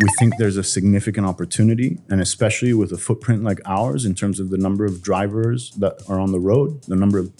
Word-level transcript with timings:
We 0.00 0.08
think 0.18 0.36
there's 0.36 0.56
a 0.56 0.62
significant 0.62 1.26
opportunity, 1.26 1.98
and 2.10 2.20
especially 2.20 2.74
with 2.74 2.92
a 2.92 2.98
footprint 2.98 3.44
like 3.44 3.60
ours, 3.64 4.04
in 4.04 4.14
terms 4.14 4.40
of 4.40 4.50
the 4.50 4.58
number 4.58 4.84
of 4.84 5.02
drivers 5.02 5.70
that 5.72 6.02
are 6.08 6.20
on 6.20 6.32
the 6.32 6.40
road, 6.40 6.82
the 6.84 6.96
number 6.96 7.18
of 7.18 7.32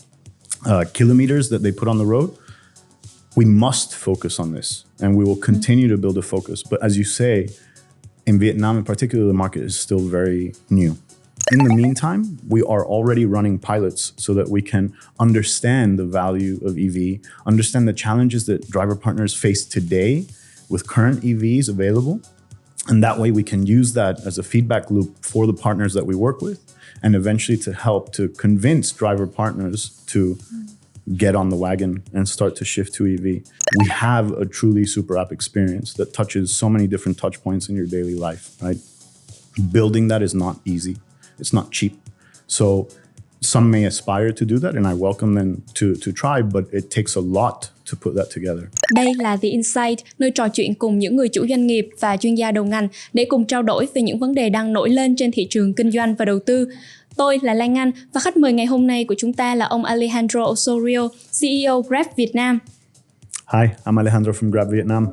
uh, 0.64 0.84
kilometers 0.94 1.50
that 1.50 1.62
they 1.62 1.70
put 1.70 1.86
on 1.86 1.98
the 1.98 2.06
road, 2.06 2.36
we 3.36 3.44
must 3.44 3.94
focus 3.94 4.40
on 4.40 4.52
this, 4.52 4.86
and 5.00 5.16
we 5.16 5.24
will 5.24 5.36
continue 5.36 5.88
to 5.88 5.98
build 5.98 6.16
a 6.16 6.22
focus. 6.22 6.62
But 6.62 6.82
as 6.82 6.96
you 6.96 7.04
say, 7.04 7.48
in 8.24 8.38
Vietnam 8.38 8.78
in 8.78 8.84
particular, 8.84 9.26
the 9.26 9.34
market 9.34 9.62
is 9.62 9.78
still 9.78 10.00
very 10.00 10.54
new. 10.70 10.96
In 11.52 11.58
the 11.58 11.74
meantime, 11.74 12.38
we 12.48 12.62
are 12.62 12.84
already 12.84 13.24
running 13.24 13.58
pilots 13.58 14.12
so 14.16 14.34
that 14.34 14.48
we 14.48 14.62
can 14.62 14.96
understand 15.20 15.96
the 15.96 16.04
value 16.04 16.58
of 16.64 16.76
EV, 16.76 17.20
understand 17.46 17.86
the 17.86 17.92
challenges 17.92 18.46
that 18.46 18.68
driver 18.68 18.96
partners 18.96 19.32
face 19.32 19.64
today 19.64 20.26
with 20.68 20.88
current 20.88 21.22
EVs 21.22 21.68
available. 21.68 22.20
And 22.88 23.02
that 23.02 23.18
way 23.18 23.30
we 23.30 23.42
can 23.42 23.66
use 23.66 23.94
that 23.94 24.20
as 24.26 24.38
a 24.38 24.42
feedback 24.42 24.90
loop 24.90 25.24
for 25.24 25.46
the 25.46 25.52
partners 25.52 25.94
that 25.94 26.06
we 26.06 26.14
work 26.14 26.40
with 26.40 26.60
and 27.02 27.14
eventually 27.14 27.58
to 27.58 27.72
help 27.72 28.12
to 28.12 28.28
convince 28.28 28.92
driver 28.92 29.26
partners 29.26 30.02
to 30.06 30.38
get 31.14 31.36
on 31.36 31.50
the 31.50 31.56
wagon 31.56 32.02
and 32.12 32.28
start 32.28 32.56
to 32.56 32.64
shift 32.64 32.94
to 32.94 33.06
EV. 33.06 33.44
We 33.78 33.88
have 33.88 34.32
a 34.32 34.44
truly 34.44 34.84
super 34.86 35.16
app 35.16 35.30
experience 35.30 35.94
that 35.94 36.12
touches 36.12 36.56
so 36.56 36.68
many 36.68 36.86
different 36.86 37.18
touch 37.18 37.42
points 37.42 37.68
in 37.68 37.76
your 37.76 37.86
daily 37.86 38.14
life, 38.14 38.56
right? 38.60 38.78
Building 39.70 40.08
that 40.08 40.22
is 40.22 40.34
not 40.34 40.60
easy. 40.64 40.96
It's 41.38 41.52
not 41.52 41.70
cheap. 41.70 42.00
So 42.46 42.88
some 43.40 43.70
may 43.70 43.84
aspire 43.84 44.32
to 44.40 44.46
do 44.48 44.58
that 44.58 44.74
and 44.74 44.86
I 44.86 45.00
welcome 45.00 45.34
them 45.34 45.56
to 45.80 45.86
to 46.06 46.12
try 46.12 46.42
but 46.52 46.64
it 46.72 46.84
takes 46.96 47.16
a 47.16 47.20
lot 47.20 47.70
to 47.90 47.98
put 48.02 48.14
that 48.16 48.26
together. 48.36 48.68
Đây 48.94 49.14
là 49.18 49.36
The 49.36 49.48
Insight, 49.48 49.98
nơi 50.18 50.30
trò 50.30 50.48
chuyện 50.48 50.74
cùng 50.74 50.98
những 50.98 51.16
người 51.16 51.28
chủ 51.28 51.46
doanh 51.48 51.66
nghiệp 51.66 51.88
và 52.00 52.16
chuyên 52.16 52.34
gia 52.34 52.52
đầu 52.52 52.64
ngành 52.64 52.88
để 53.12 53.24
cùng 53.28 53.44
trao 53.44 53.62
đổi 53.62 53.88
về 53.94 54.02
những 54.02 54.18
vấn 54.18 54.34
đề 54.34 54.48
đang 54.48 54.72
nổi 54.72 54.90
lên 54.90 55.16
trên 55.16 55.30
thị 55.32 55.46
trường 55.50 55.74
kinh 55.74 55.90
doanh 55.90 56.14
và 56.14 56.24
đầu 56.24 56.38
tư. 56.38 56.68
Tôi 57.16 57.38
là 57.42 57.54
Lan 57.54 57.78
Anh 57.78 57.90
và 58.12 58.20
khách 58.20 58.36
mời 58.36 58.52
ngày 58.52 58.66
hôm 58.66 58.86
nay 58.86 59.04
của 59.04 59.14
chúng 59.18 59.32
ta 59.32 59.54
là 59.54 59.66
ông 59.66 59.84
Alejandro 59.84 60.44
Osorio, 60.50 61.08
CEO 61.40 61.82
Grab 61.82 62.06
Việt 62.16 62.34
Nam. 62.34 62.58
Hi, 63.52 63.68
I'm 63.84 64.04
Alejandro 64.04 64.32
from 64.32 64.50
Grab 64.50 64.70
Vietnam. 64.70 65.06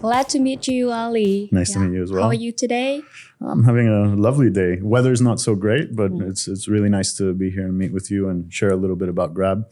Glad 0.00 0.28
to 0.30 0.38
meet 0.40 0.66
you, 0.66 0.90
Ali. 0.90 1.48
Nice 1.52 1.72
to 1.74 1.78
meet 1.78 1.94
you 1.94 2.02
as 2.02 2.10
well. 2.10 2.22
How 2.22 2.28
are 2.28 2.34
you 2.34 2.52
today? 2.52 3.02
I'm 3.40 3.64
having 3.64 3.86
a 3.88 4.16
lovely 4.16 4.48
day. 4.50 4.78
Weather's 4.80 5.20
not 5.20 5.40
so 5.40 5.54
great, 5.54 5.94
but 5.94 6.10
Mm. 6.10 6.28
it's 6.30 6.48
it's 6.48 6.66
really 6.68 6.88
nice 6.88 7.12
to 7.18 7.34
be 7.34 7.50
here 7.50 7.66
and 7.66 7.76
meet 7.76 7.92
with 7.92 8.10
you 8.10 8.28
and 8.30 8.50
share 8.52 8.70
a 8.70 8.76
little 8.76 8.96
bit 8.96 9.08
about 9.10 9.34
Grab, 9.34 9.66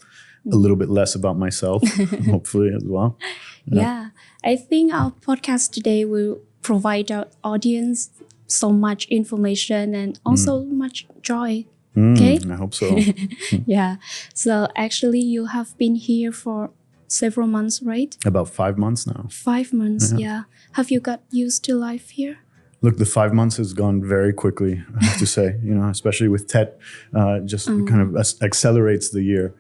a 0.52 0.56
little 0.56 0.76
bit 0.76 0.90
less 0.90 1.14
about 1.14 1.38
myself, 1.38 1.82
hopefully 2.34 2.70
as 2.76 2.84
well. 2.84 3.16
Yeah. 3.64 4.10
I 4.44 4.56
think 4.56 4.92
our 4.92 5.12
podcast 5.12 5.72
today 5.72 6.04
will 6.04 6.40
provide 6.62 7.10
our 7.10 7.26
audience 7.42 8.10
so 8.46 8.70
much 8.70 9.06
information 9.08 9.94
and 9.94 10.18
also 10.26 10.62
much 10.64 11.06
joy. 11.22 11.64
Mm, 11.96 12.14
Okay. 12.16 12.38
I 12.52 12.56
hope 12.56 12.74
so. 12.74 12.88
Yeah. 13.66 13.96
So 14.34 14.68
actually, 14.76 15.20
you 15.20 15.46
have 15.46 15.76
been 15.78 15.96
here 15.96 16.32
for 16.32 16.70
several 17.08 17.46
months, 17.46 17.82
right? 17.82 18.16
about 18.24 18.48
five 18.48 18.78
months 18.78 19.06
now. 19.06 19.26
Five 19.30 19.72
months. 19.72 20.12
Yeah. 20.12 20.42
Have 20.72 20.90
you 20.90 21.00
got 21.00 21.22
used 21.30 21.64
to 21.64 21.74
life 21.74 22.10
here? 22.10 22.38
Look, 22.80 22.98
the 22.98 23.06
five 23.06 23.34
months 23.34 23.56
has 23.56 23.72
gone 23.72 24.04
very 24.04 24.32
quickly. 24.32 24.84
I 25.00 25.04
have 25.04 25.18
to 25.18 25.26
say, 25.36 25.56
you 25.62 25.74
know, 25.74 25.88
especially 25.88 26.28
with 26.28 26.46
TET, 26.46 26.78
uh, 27.14 27.40
just 27.40 27.66
kind 27.66 28.00
of 28.00 28.16
accelerates 28.40 29.10
the 29.10 29.22
year. 29.22 29.54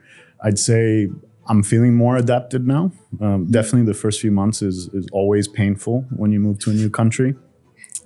I'd 0.44 0.58
say 0.58 1.08
I'm 1.48 1.62
feeling 1.62 1.94
more 1.94 2.16
adapted 2.16 2.66
now. 2.66 2.92
Um, 3.20 3.50
definitely, 3.50 3.86
the 3.86 3.98
first 3.98 4.20
few 4.20 4.30
months 4.30 4.62
is 4.62 4.88
is 4.92 5.06
always 5.12 5.48
painful 5.48 6.04
when 6.14 6.30
you 6.30 6.40
move 6.40 6.58
to 6.60 6.70
a 6.70 6.74
new 6.74 6.90
country, 6.90 7.34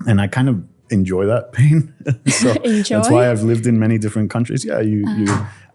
and 0.07 0.21
I 0.21 0.29
kind 0.29 0.49
of 0.49 0.65
enjoy 0.91 1.27
that 1.27 1.53
pain. 1.59 1.93
so 2.29 2.53
Enjoy? 2.63 2.97
that's 2.97 3.11
why 3.11 3.31
I've 3.31 3.43
lived 3.43 3.67
in 3.67 3.79
many 3.79 3.99
different 3.99 4.31
countries. 4.31 4.65
Yeah, 4.65 4.81
you 4.81 5.05
you 5.19 5.27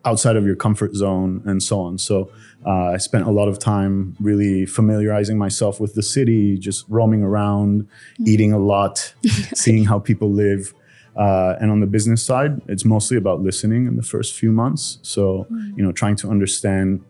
outside 0.08 0.38
of 0.38 0.46
your 0.46 0.56
comfort 0.56 0.96
zone 0.96 1.42
and 1.46 1.62
so 1.62 1.82
on. 1.82 1.98
So 1.98 2.32
uh, 2.66 2.96
I 2.96 2.98
spent 2.98 3.26
a 3.28 3.32
lot 3.32 3.50
of 3.50 3.60
time 3.60 4.16
really 4.22 4.66
familiarizing 4.66 5.38
myself 5.38 5.82
with 5.82 5.96
the 5.96 6.02
city, 6.02 6.58
just 6.58 6.86
roaming 6.88 7.24
around, 7.24 7.88
eating 8.26 8.54
a 8.54 8.58
lot, 8.58 9.14
seeing 9.54 9.84
how 9.84 10.00
people 10.00 10.32
live. 10.32 10.74
Uh, 11.18 11.56
and 11.60 11.72
on 11.72 11.82
the 11.82 11.88
business 11.88 12.24
side, 12.24 12.62
it's 12.68 12.86
mostly 12.86 13.18
about 13.18 13.42
listening 13.42 13.86
in 13.86 13.98
the 13.98 14.04
first 14.04 14.34
few 14.34 14.52
months. 14.52 15.00
So 15.02 15.46
you 15.76 15.84
know, 15.84 15.92
trying 15.92 16.16
to 16.18 16.30
understand. 16.30 17.04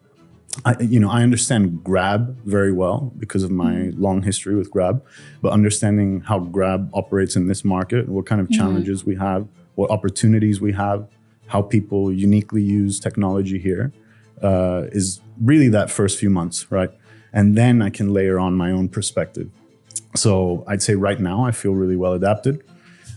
I, 0.65 0.75
you 0.79 0.99
know, 0.99 1.11
I 1.11 1.21
understand 1.21 1.83
Grab 1.83 2.35
very 2.43 2.71
well 2.71 3.13
because 3.19 3.43
of 3.43 3.51
my 3.51 3.91
long 3.95 4.23
history 4.23 4.55
with 4.55 4.71
Grab, 4.71 5.05
but 5.43 5.51
understanding 5.51 6.21
how 6.21 6.39
Grab 6.39 6.89
operates 6.95 7.35
in 7.35 7.45
this 7.47 7.63
market, 7.63 8.09
what 8.09 8.25
kind 8.25 8.41
of 8.41 8.49
challenges 8.49 9.05
we 9.05 9.15
have, 9.17 9.47
what 9.75 9.91
opportunities 9.91 10.59
we 10.59 10.73
have, 10.73 11.07
how 11.47 11.61
people 11.61 12.11
uniquely 12.11 12.61
use 12.61 12.99
technology 12.99 13.59
here, 13.59 13.91
uh, 14.41 14.83
is 14.91 15.21
really 15.41 15.69
that 15.69 15.89
first 15.89 16.19
few 16.19 16.29
months, 16.29 16.71
right? 16.71 16.91
And 17.33 17.57
then 17.57 17.81
I 17.81 17.89
can 17.89 18.13
layer 18.13 18.39
on 18.39 18.55
my 18.55 18.71
own 18.71 18.89
perspective. 18.89 19.49
So 20.15 20.63
I'd 20.67 20.81
say 20.81 20.95
right 20.95 21.19
now 21.19 21.43
I 21.43 21.51
feel 21.51 21.73
really 21.73 21.95
well 21.95 22.13
adapted. 22.13 22.63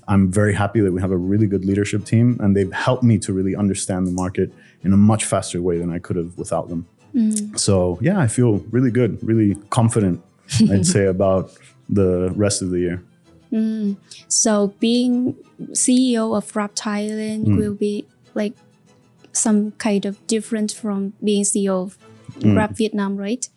I'm 0.09 0.31
very 0.31 0.55
happy 0.55 0.81
that 0.81 0.93
we 0.93 1.01
have 1.01 1.13
a 1.13 1.17
really 1.17 1.47
good 1.47 1.65
leadership 1.65 2.05
team 2.05 2.37
and 2.41 2.57
they've 2.57 2.73
helped 2.73 3.05
me 3.05 3.19
to 3.19 3.33
really 3.33 3.55
understand 3.55 4.07
the 4.07 4.11
market 4.11 4.53
in 4.83 4.93
a 4.93 4.97
much 4.97 5.25
faster 5.25 5.63
way 5.63 5.79
than 5.79 5.93
I 5.93 5.99
could 5.99 6.17
have 6.17 6.37
without 6.37 6.69
them. 6.69 6.87
Mm-hmm. 7.15 7.57
So 7.57 7.99
yeah, 8.01 8.19
I 8.19 8.27
feel 8.27 8.59
really 8.71 8.91
good, 8.91 9.23
really 9.23 9.55
confident, 9.71 10.23
I'd 10.71 10.87
say, 10.87 11.07
about 11.07 11.53
the 11.89 12.31
rest 12.35 12.63
of 12.63 12.71
the 12.71 12.81
year. 12.81 13.03
Mm-hmm. 13.53 14.01
So 14.29 14.75
being 14.79 15.35
CEO 15.73 16.37
of 16.37 16.53
Grab 16.53 16.75
Thailand 16.75 17.47
mm. 17.47 17.57
will 17.57 17.75
be 17.75 18.07
like 18.35 18.55
some 19.33 19.73
kind 19.73 20.05
of 20.05 20.25
different 20.27 20.73
from 20.73 21.13
being 21.23 21.45
CEO 21.45 21.83
of 21.83 21.99
mm. 22.35 22.55
Grab 22.55 22.77
Vietnam, 22.77 23.17
right? 23.17 23.49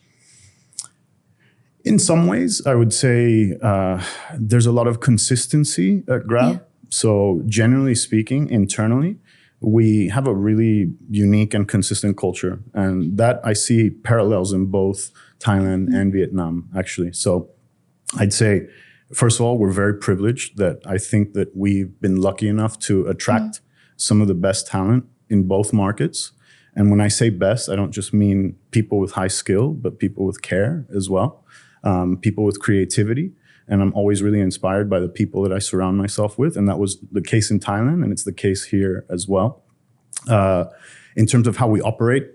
In 1.85 1.99
some 1.99 2.27
ways, 2.27 2.65
I 2.65 2.75
would 2.75 2.93
say 2.93 3.57
uh, 3.61 4.01
there's 4.37 4.65
a 4.65 4.71
lot 4.71 4.87
of 4.87 5.01
consistency 5.01 6.03
at 6.07 6.27
Grab. 6.27 6.53
Yeah. 6.53 6.59
So, 6.89 7.41
generally 7.47 7.95
speaking, 7.95 8.49
internally, 8.49 9.17
we 9.59 10.09
have 10.09 10.27
a 10.27 10.33
really 10.33 10.93
unique 11.09 11.53
and 11.53 11.67
consistent 11.67 12.17
culture. 12.17 12.59
And 12.73 13.17
that 13.17 13.41
I 13.43 13.53
see 13.53 13.89
parallels 13.89 14.53
in 14.53 14.67
both 14.67 15.11
Thailand 15.39 15.93
and 15.93 16.11
mm. 16.11 16.13
Vietnam, 16.13 16.69
actually. 16.77 17.11
So, 17.11 17.49
I'd 18.17 18.31
say, 18.31 18.67
first 19.13 19.39
of 19.39 19.45
all, 19.45 19.57
we're 19.57 19.71
very 19.71 19.97
privileged 19.97 20.57
that 20.57 20.81
I 20.85 20.97
think 20.97 21.33
that 21.33 21.55
we've 21.55 21.99
been 21.99 22.21
lucky 22.21 22.47
enough 22.47 22.79
to 22.79 23.07
attract 23.07 23.43
mm. 23.43 23.59
Some 23.97 24.21
of 24.21 24.27
the 24.27 24.33
best 24.33 24.67
talent 24.67 25.05
in 25.29 25.47
both 25.47 25.73
markets. 25.73 26.31
And 26.75 26.89
when 26.89 27.01
I 27.01 27.07
say 27.07 27.29
best, 27.29 27.69
I 27.69 27.75
don't 27.75 27.91
just 27.91 28.13
mean 28.13 28.55
people 28.71 28.99
with 28.99 29.11
high 29.11 29.27
skill, 29.27 29.69
but 29.73 29.99
people 29.99 30.25
with 30.25 30.41
care 30.41 30.85
as 30.95 31.09
well, 31.09 31.45
um, 31.83 32.17
people 32.17 32.43
with 32.43 32.59
creativity. 32.59 33.33
And 33.67 33.81
I'm 33.81 33.93
always 33.93 34.21
really 34.21 34.41
inspired 34.41 34.89
by 34.89 34.99
the 34.99 35.07
people 35.07 35.43
that 35.43 35.53
I 35.53 35.59
surround 35.59 35.97
myself 35.97 36.37
with. 36.37 36.57
And 36.57 36.67
that 36.67 36.79
was 36.79 36.99
the 37.11 37.21
case 37.21 37.49
in 37.49 37.59
Thailand, 37.59 38.03
and 38.03 38.11
it's 38.11 38.23
the 38.23 38.33
case 38.33 38.65
here 38.65 39.05
as 39.09 39.27
well. 39.27 39.63
Uh, 40.29 40.65
in 41.15 41.25
terms 41.27 41.47
of 41.47 41.57
how 41.57 41.67
we 41.67 41.79
operate, 41.81 42.29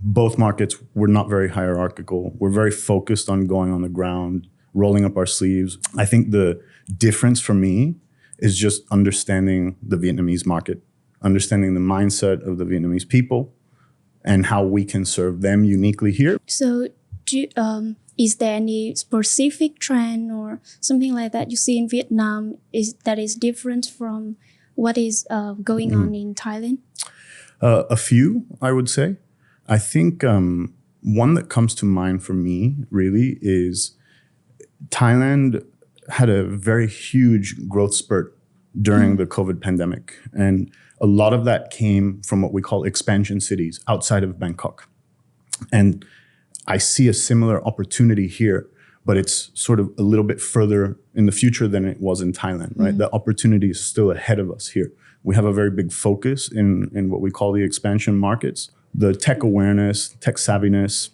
both 0.00 0.38
markets, 0.38 0.76
we're 0.94 1.06
not 1.08 1.28
very 1.28 1.50
hierarchical. 1.50 2.32
We're 2.38 2.50
very 2.50 2.70
focused 2.70 3.28
on 3.28 3.46
going 3.46 3.72
on 3.72 3.82
the 3.82 3.88
ground, 3.88 4.48
rolling 4.72 5.04
up 5.04 5.16
our 5.16 5.26
sleeves. 5.26 5.78
I 5.98 6.06
think 6.06 6.30
the 6.30 6.60
difference 6.96 7.40
for 7.40 7.54
me 7.54 7.96
is 8.38 8.58
just 8.58 8.82
understanding 8.90 9.76
the 9.82 9.96
Vietnamese 9.96 10.46
market, 10.46 10.82
understanding 11.22 11.74
the 11.74 11.80
mindset 11.80 12.46
of 12.46 12.58
the 12.58 12.64
Vietnamese 12.64 13.08
people, 13.08 13.52
and 14.24 14.46
how 14.46 14.62
we 14.62 14.84
can 14.84 15.04
serve 15.04 15.40
them 15.40 15.64
uniquely 15.64 16.12
here. 16.12 16.38
So 16.46 16.88
do 17.26 17.46
um, 17.56 17.96
is 18.18 18.36
there 18.36 18.54
any 18.54 18.94
specific 18.94 19.78
trend 19.78 20.30
or 20.30 20.60
something 20.80 21.14
like 21.14 21.32
that 21.32 21.50
you 21.50 21.56
see 21.56 21.78
in 21.78 21.88
Vietnam 21.88 22.58
is 22.72 22.94
that 23.04 23.18
is 23.18 23.34
different 23.34 23.86
from 23.86 24.36
what 24.74 24.98
is 24.98 25.26
uh, 25.30 25.52
going 25.52 25.94
on 25.94 26.14
in 26.14 26.34
Thailand? 26.34 26.78
Uh, 27.60 27.84
a 27.90 27.96
few, 27.96 28.46
I 28.62 28.72
would 28.72 28.88
say. 28.88 29.16
I 29.68 29.78
think 29.78 30.24
um, 30.24 30.74
one 31.02 31.34
that 31.34 31.48
comes 31.48 31.74
to 31.76 31.84
mind 31.84 32.22
for 32.22 32.32
me 32.32 32.76
really 32.90 33.38
is 33.42 33.96
Thailand 34.88 35.64
had 36.08 36.28
a 36.28 36.44
very 36.44 36.88
huge 36.88 37.68
growth 37.68 37.94
spurt 37.94 38.36
during 38.80 39.16
the 39.16 39.26
COVID 39.26 39.60
pandemic. 39.60 40.14
And 40.32 40.72
a 41.00 41.06
lot 41.06 41.32
of 41.32 41.44
that 41.44 41.70
came 41.70 42.20
from 42.22 42.42
what 42.42 42.52
we 42.52 42.60
call 42.60 42.84
expansion 42.84 43.40
cities 43.40 43.80
outside 43.88 44.22
of 44.22 44.38
Bangkok. 44.38 44.88
And 45.72 46.04
I 46.66 46.78
see 46.78 47.08
a 47.08 47.14
similar 47.14 47.64
opportunity 47.66 48.28
here, 48.28 48.68
but 49.04 49.16
it's 49.16 49.50
sort 49.54 49.80
of 49.80 49.90
a 49.98 50.02
little 50.02 50.24
bit 50.24 50.40
further 50.40 50.96
in 51.14 51.26
the 51.26 51.32
future 51.32 51.66
than 51.66 51.84
it 51.84 52.00
was 52.00 52.20
in 52.20 52.32
Thailand, 52.32 52.72
right? 52.76 52.90
Mm-hmm. 52.90 52.98
The 52.98 53.12
opportunity 53.12 53.70
is 53.70 53.80
still 53.82 54.10
ahead 54.10 54.38
of 54.38 54.50
us 54.50 54.68
here. 54.68 54.92
We 55.22 55.34
have 55.34 55.44
a 55.44 55.52
very 55.52 55.70
big 55.70 55.92
focus 55.92 56.50
in, 56.50 56.90
in 56.94 57.10
what 57.10 57.20
we 57.20 57.30
call 57.30 57.52
the 57.52 57.62
expansion 57.62 58.16
markets. 58.18 58.70
The 58.94 59.14
tech 59.14 59.42
awareness, 59.42 60.10
tech 60.20 60.36
savviness, 60.36 61.10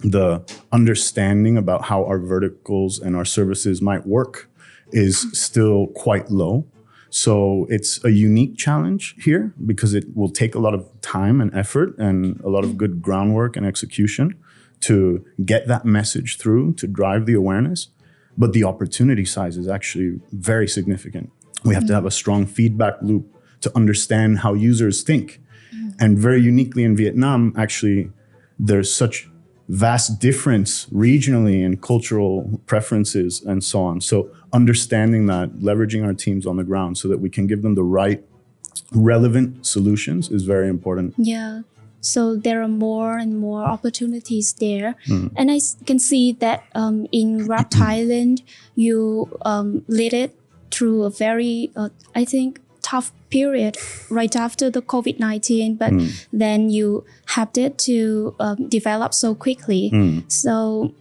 the 0.00 0.42
understanding 0.72 1.56
about 1.56 1.84
how 1.84 2.04
our 2.04 2.18
verticals 2.18 2.98
and 2.98 3.16
our 3.16 3.24
services 3.24 3.80
might 3.80 4.06
work 4.06 4.50
is 4.92 5.26
still 5.32 5.88
quite 5.88 6.30
low. 6.30 6.66
So 7.14 7.68
it's 7.70 8.04
a 8.04 8.10
unique 8.10 8.56
challenge 8.56 9.14
here 9.22 9.54
because 9.64 9.94
it 9.94 10.16
will 10.16 10.28
take 10.28 10.56
a 10.56 10.58
lot 10.58 10.74
of 10.74 10.84
time 11.00 11.40
and 11.40 11.54
effort 11.54 11.96
and 11.96 12.40
a 12.40 12.48
lot 12.48 12.64
of 12.64 12.76
good 12.76 13.00
groundwork 13.00 13.56
and 13.56 13.64
execution 13.64 14.34
to 14.80 15.24
get 15.44 15.68
that 15.68 15.84
message 15.84 16.38
through 16.38 16.72
to 16.74 16.88
drive 16.88 17.26
the 17.26 17.34
awareness. 17.34 17.86
But 18.36 18.52
the 18.52 18.64
opportunity 18.64 19.24
size 19.24 19.56
is 19.56 19.68
actually 19.68 20.22
very 20.32 20.66
significant. 20.66 21.30
We 21.64 21.74
have 21.74 21.86
to 21.86 21.92
mm. 21.92 21.94
have 21.94 22.04
a 22.04 22.10
strong 22.10 22.46
feedback 22.46 22.94
loop 23.00 23.32
to 23.60 23.70
understand 23.76 24.40
how 24.40 24.54
users 24.54 25.04
think. 25.04 25.40
Mm. 25.72 25.94
And 26.00 26.18
very 26.18 26.42
uniquely 26.42 26.82
in 26.82 26.96
Vietnam, 26.96 27.54
actually, 27.56 28.10
there's 28.58 28.92
such 28.92 29.30
vast 29.68 30.18
difference 30.18 30.86
regionally 30.86 31.62
in 31.62 31.76
cultural 31.76 32.60
preferences 32.66 33.40
and 33.40 33.62
so 33.62 33.82
on. 33.84 34.00
So 34.00 34.30
understanding 34.54 35.26
that, 35.26 35.50
leveraging 35.58 36.06
our 36.06 36.14
teams 36.14 36.46
on 36.46 36.56
the 36.56 36.64
ground 36.64 36.96
so 36.96 37.08
that 37.08 37.18
we 37.18 37.28
can 37.28 37.46
give 37.46 37.60
them 37.62 37.74
the 37.74 37.82
right 38.00 38.24
relevant 38.92 39.66
solutions 39.66 40.30
is 40.30 40.44
very 40.44 40.68
important. 40.68 41.14
Yeah. 41.18 41.62
So 42.00 42.36
there 42.36 42.62
are 42.62 42.68
more 42.68 43.16
and 43.16 43.38
more 43.38 43.64
opportunities 43.64 44.52
there, 44.60 44.94
and 45.40 45.50
I 45.50 45.58
can 45.86 45.98
see 45.98 46.32
that 46.32 46.62
um, 46.74 47.06
in 47.12 47.46
Grab 47.46 47.70
Thailand, 47.70 48.42
you 48.74 48.94
um, 49.52 49.84
led 49.88 50.12
it 50.12 50.38
through 50.70 51.04
a 51.04 51.10
very, 51.10 51.70
uh, 51.74 51.88
I 52.14 52.26
think, 52.26 52.60
tough 52.82 53.10
period 53.30 53.78
right 54.10 54.36
after 54.36 54.68
the 54.68 54.82
COVID 54.82 55.18
nineteen. 55.18 55.76
But 55.76 55.92
then 56.30 56.68
you 56.68 57.06
helped 57.24 57.56
it 57.56 57.78
to 57.88 58.36
um, 58.38 58.68
develop 58.68 59.14
so 59.14 59.34
quickly. 59.34 59.88
So 60.28 60.92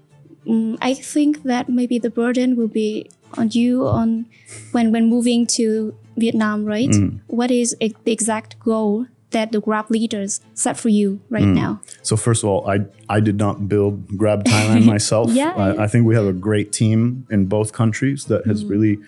mm, 0.47 0.77
I 0.79 0.94
think 0.94 1.44
that 1.44 1.67
maybe 1.67 2.00
the 2.00 2.09
burden 2.09 2.55
will 2.55 2.71
be 2.71 3.09
on 3.38 3.50
you 3.51 3.88
on 3.88 4.25
when 4.71 4.91
when 4.91 5.09
moving 5.09 5.45
to 5.47 5.95
Vietnam, 6.18 6.65
right? 6.65 6.89
Mm. 6.89 7.19
What 7.27 7.51
is 7.51 7.75
the 7.80 8.12
exact 8.12 8.59
goal 8.59 9.07
that 9.31 9.51
the 9.51 9.59
Grab 9.59 9.89
leaders 9.89 10.41
set 10.53 10.77
for 10.77 10.89
you 10.89 11.19
right 11.30 11.44
mm. 11.44 11.56
now? 11.56 11.81
So 12.01 12.15
first 12.15 12.44
of 12.44 12.50
all, 12.50 12.69
I 12.69 12.85
I 13.09 13.19
did 13.19 13.38
not 13.38 13.68
build 13.68 14.18
Grab 14.18 14.44
Thailand 14.44 14.85
myself. 14.95 15.31
Yeah, 15.31 15.53
I. 15.56 15.83
I 15.83 15.88
think 15.88 16.06
we 16.06 16.15
have 16.15 16.25
a 16.25 16.33
great 16.33 16.71
team 16.71 17.27
in 17.30 17.45
both 17.45 17.74
countries 17.74 18.25
that 18.25 18.45
has 18.45 18.63
mm. 18.63 18.69
really. 18.69 19.00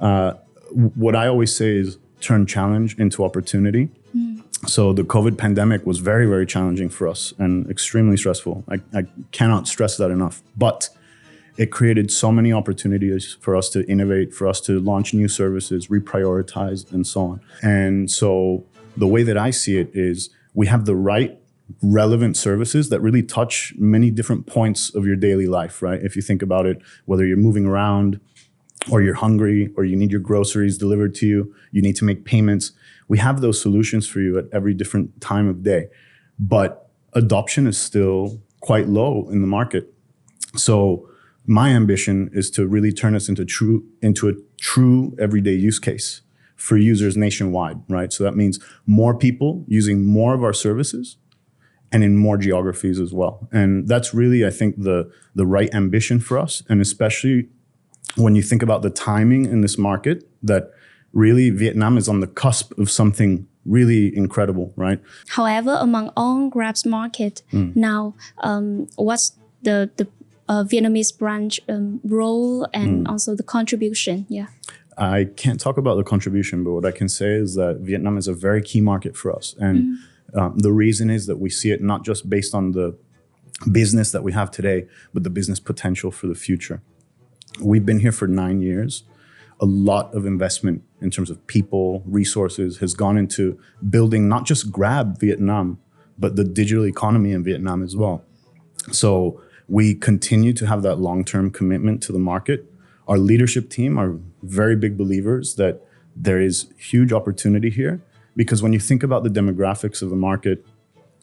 Uh, 0.00 0.34
what 0.70 1.14
I 1.14 1.28
always 1.28 1.54
say 1.54 1.76
is 1.76 1.98
turn 2.20 2.46
challenge 2.46 2.98
into 2.98 3.24
opportunity. 3.24 3.90
So 4.66 4.92
the 4.92 5.02
COVID 5.02 5.36
pandemic 5.36 5.84
was 5.86 5.98
very 5.98 6.26
very 6.26 6.46
challenging 6.46 6.88
for 6.88 7.06
us 7.08 7.34
and 7.38 7.68
extremely 7.70 8.16
stressful. 8.16 8.64
I, 8.68 8.80
I 8.94 9.06
cannot 9.32 9.68
stress 9.68 9.96
that 9.98 10.10
enough. 10.10 10.42
But 10.56 10.88
it 11.56 11.70
created 11.70 12.10
so 12.10 12.32
many 12.32 12.52
opportunities 12.52 13.36
for 13.40 13.54
us 13.54 13.68
to 13.70 13.88
innovate, 13.88 14.34
for 14.34 14.46
us 14.46 14.60
to 14.62 14.80
launch 14.80 15.14
new 15.14 15.28
services, 15.28 15.88
reprioritize, 15.88 16.90
and 16.92 17.06
so 17.06 17.20
on. 17.22 17.40
And 17.62 18.10
so 18.10 18.64
the 18.96 19.06
way 19.06 19.22
that 19.22 19.36
I 19.36 19.50
see 19.50 19.78
it 19.78 19.90
is 19.94 20.30
we 20.52 20.66
have 20.66 20.84
the 20.84 20.96
right 20.96 21.38
relevant 21.82 22.36
services 22.36 22.90
that 22.90 23.00
really 23.00 23.22
touch 23.22 23.72
many 23.78 24.10
different 24.10 24.46
points 24.46 24.94
of 24.94 25.06
your 25.06 25.16
daily 25.16 25.46
life, 25.46 25.80
right? 25.80 26.02
If 26.02 26.16
you 26.16 26.22
think 26.22 26.42
about 26.42 26.66
it, 26.66 26.82
whether 27.06 27.24
you're 27.24 27.36
moving 27.36 27.66
around 27.66 28.20
or 28.90 29.00
you're 29.00 29.14
hungry 29.14 29.70
or 29.76 29.84
you 29.84 29.96
need 29.96 30.10
your 30.10 30.20
groceries 30.20 30.76
delivered 30.76 31.14
to 31.16 31.26
you, 31.26 31.54
you 31.70 31.80
need 31.80 31.96
to 31.96 32.04
make 32.04 32.24
payments. 32.24 32.72
We 33.08 33.18
have 33.18 33.40
those 33.40 33.60
solutions 33.60 34.06
for 34.06 34.20
you 34.20 34.38
at 34.38 34.44
every 34.52 34.74
different 34.74 35.20
time 35.20 35.48
of 35.48 35.62
day. 35.62 35.88
But 36.38 36.90
adoption 37.14 37.66
is 37.66 37.78
still 37.78 38.40
quite 38.60 38.88
low 38.88 39.28
in 39.30 39.40
the 39.40 39.46
market. 39.46 39.92
So 40.56 41.08
my 41.46 41.70
ambition 41.70 42.30
is 42.32 42.50
to 42.52 42.66
really 42.66 42.92
turn 42.92 43.14
us 43.14 43.28
into 43.28 43.44
true 43.44 43.84
into 44.00 44.28
a 44.28 44.32
true 44.60 45.14
everyday 45.18 45.54
use 45.54 45.78
case 45.78 46.22
for 46.56 46.76
users 46.76 47.16
nationwide, 47.16 47.80
right? 47.88 48.12
So 48.12 48.24
that 48.24 48.36
means 48.36 48.58
more 48.86 49.14
people 49.14 49.64
using 49.66 50.04
more 50.04 50.34
of 50.34 50.42
our 50.42 50.52
services 50.52 51.16
and 51.92 52.02
in 52.02 52.16
more 52.16 52.36
geographies 52.36 52.98
as 52.98 53.12
well. 53.12 53.48
And 53.52 53.86
that's 53.88 54.14
really 54.14 54.46
I 54.46 54.50
think 54.50 54.82
the 54.82 55.10
the 55.34 55.46
right 55.46 55.72
ambition 55.74 56.20
for 56.20 56.38
us 56.38 56.62
and 56.68 56.80
especially 56.80 57.48
when 58.16 58.34
you 58.34 58.42
think 58.42 58.62
about 58.62 58.82
the 58.82 58.90
timing 58.90 59.44
in 59.46 59.60
this 59.60 59.76
market 59.76 60.28
that 60.42 60.70
really 61.12 61.50
Vietnam 61.50 61.96
is 61.98 62.08
on 62.08 62.20
the 62.20 62.26
cusp 62.26 62.76
of 62.78 62.90
something 62.90 63.46
really 63.64 64.14
incredible, 64.16 64.72
right? 64.76 65.00
However, 65.28 65.76
among 65.80 66.10
all 66.16 66.48
Grab's 66.48 66.84
market 66.84 67.42
now, 67.74 68.14
um, 68.38 68.88
what's 68.96 69.32
the 69.62 69.90
the 69.96 70.06
uh, 70.48 70.64
Vietnamese 70.64 71.16
branch 71.16 71.60
um, 71.68 72.00
role 72.04 72.66
and 72.72 73.08
also 73.08 73.34
the 73.34 73.42
contribution? 73.42 74.26
Yeah. 74.28 74.46
I 74.96 75.24
can't 75.36 75.58
talk 75.58 75.76
about 75.76 75.96
the 75.96 76.04
contribution, 76.04 76.62
but 76.62 76.72
what 76.72 76.84
I 76.84 76.92
can 76.92 77.08
say 77.08 77.32
is 77.32 77.54
that 77.56 77.78
Vietnam 77.80 78.16
is 78.16 78.28
a 78.28 78.34
very 78.34 78.62
key 78.62 78.80
market 78.80 79.16
for 79.16 79.34
us. 79.34 79.54
And 79.58 79.98
um, 80.34 80.58
the 80.58 80.72
reason 80.72 81.10
is 81.10 81.26
that 81.26 81.38
we 81.38 81.50
see 81.50 81.70
it 81.70 81.82
not 81.82 82.04
just 82.04 82.30
based 82.30 82.54
on 82.54 82.72
the 82.72 82.96
business 83.70 84.12
that 84.12 84.22
we 84.22 84.32
have 84.32 84.50
today, 84.50 84.86
but 85.12 85.24
the 85.24 85.30
business 85.30 85.60
potential 85.60 86.10
for 86.10 86.26
the 86.26 86.34
future. 86.34 86.82
We've 87.60 87.86
been 87.86 88.00
here 88.00 88.12
for 88.12 88.26
nine 88.26 88.60
years. 88.60 89.04
A 89.60 89.66
lot 89.66 90.14
of 90.14 90.26
investment 90.26 90.82
in 91.00 91.10
terms 91.10 91.30
of 91.30 91.44
people, 91.46 92.02
resources 92.06 92.78
has 92.78 92.94
gone 92.94 93.16
into 93.16 93.58
building 93.88 94.28
not 94.28 94.44
just 94.44 94.72
Grab 94.72 95.18
Vietnam, 95.20 95.78
but 96.18 96.36
the 96.36 96.44
digital 96.44 96.86
economy 96.86 97.32
in 97.32 97.44
Vietnam 97.44 97.82
as 97.82 97.96
well. 97.96 98.24
So 98.90 99.40
we 99.68 99.94
continue 99.94 100.52
to 100.52 100.66
have 100.66 100.82
that 100.82 100.96
long 100.96 101.24
term 101.24 101.50
commitment 101.50 102.02
to 102.04 102.12
the 102.12 102.18
market. 102.18 102.70
Our 103.08 103.18
leadership 103.18 103.70
team 103.70 103.98
are 103.98 104.18
very 104.42 104.76
big 104.76 104.96
believers 104.96 105.56
that 105.56 105.82
there 106.16 106.40
is 106.40 106.68
huge 106.76 107.12
opportunity 107.12 107.70
here 107.70 108.02
because 108.36 108.62
when 108.62 108.72
you 108.72 108.80
think 108.80 109.02
about 109.02 109.24
the 109.24 109.30
demographics 109.30 110.02
of 110.02 110.10
the 110.10 110.16
market, 110.16 110.64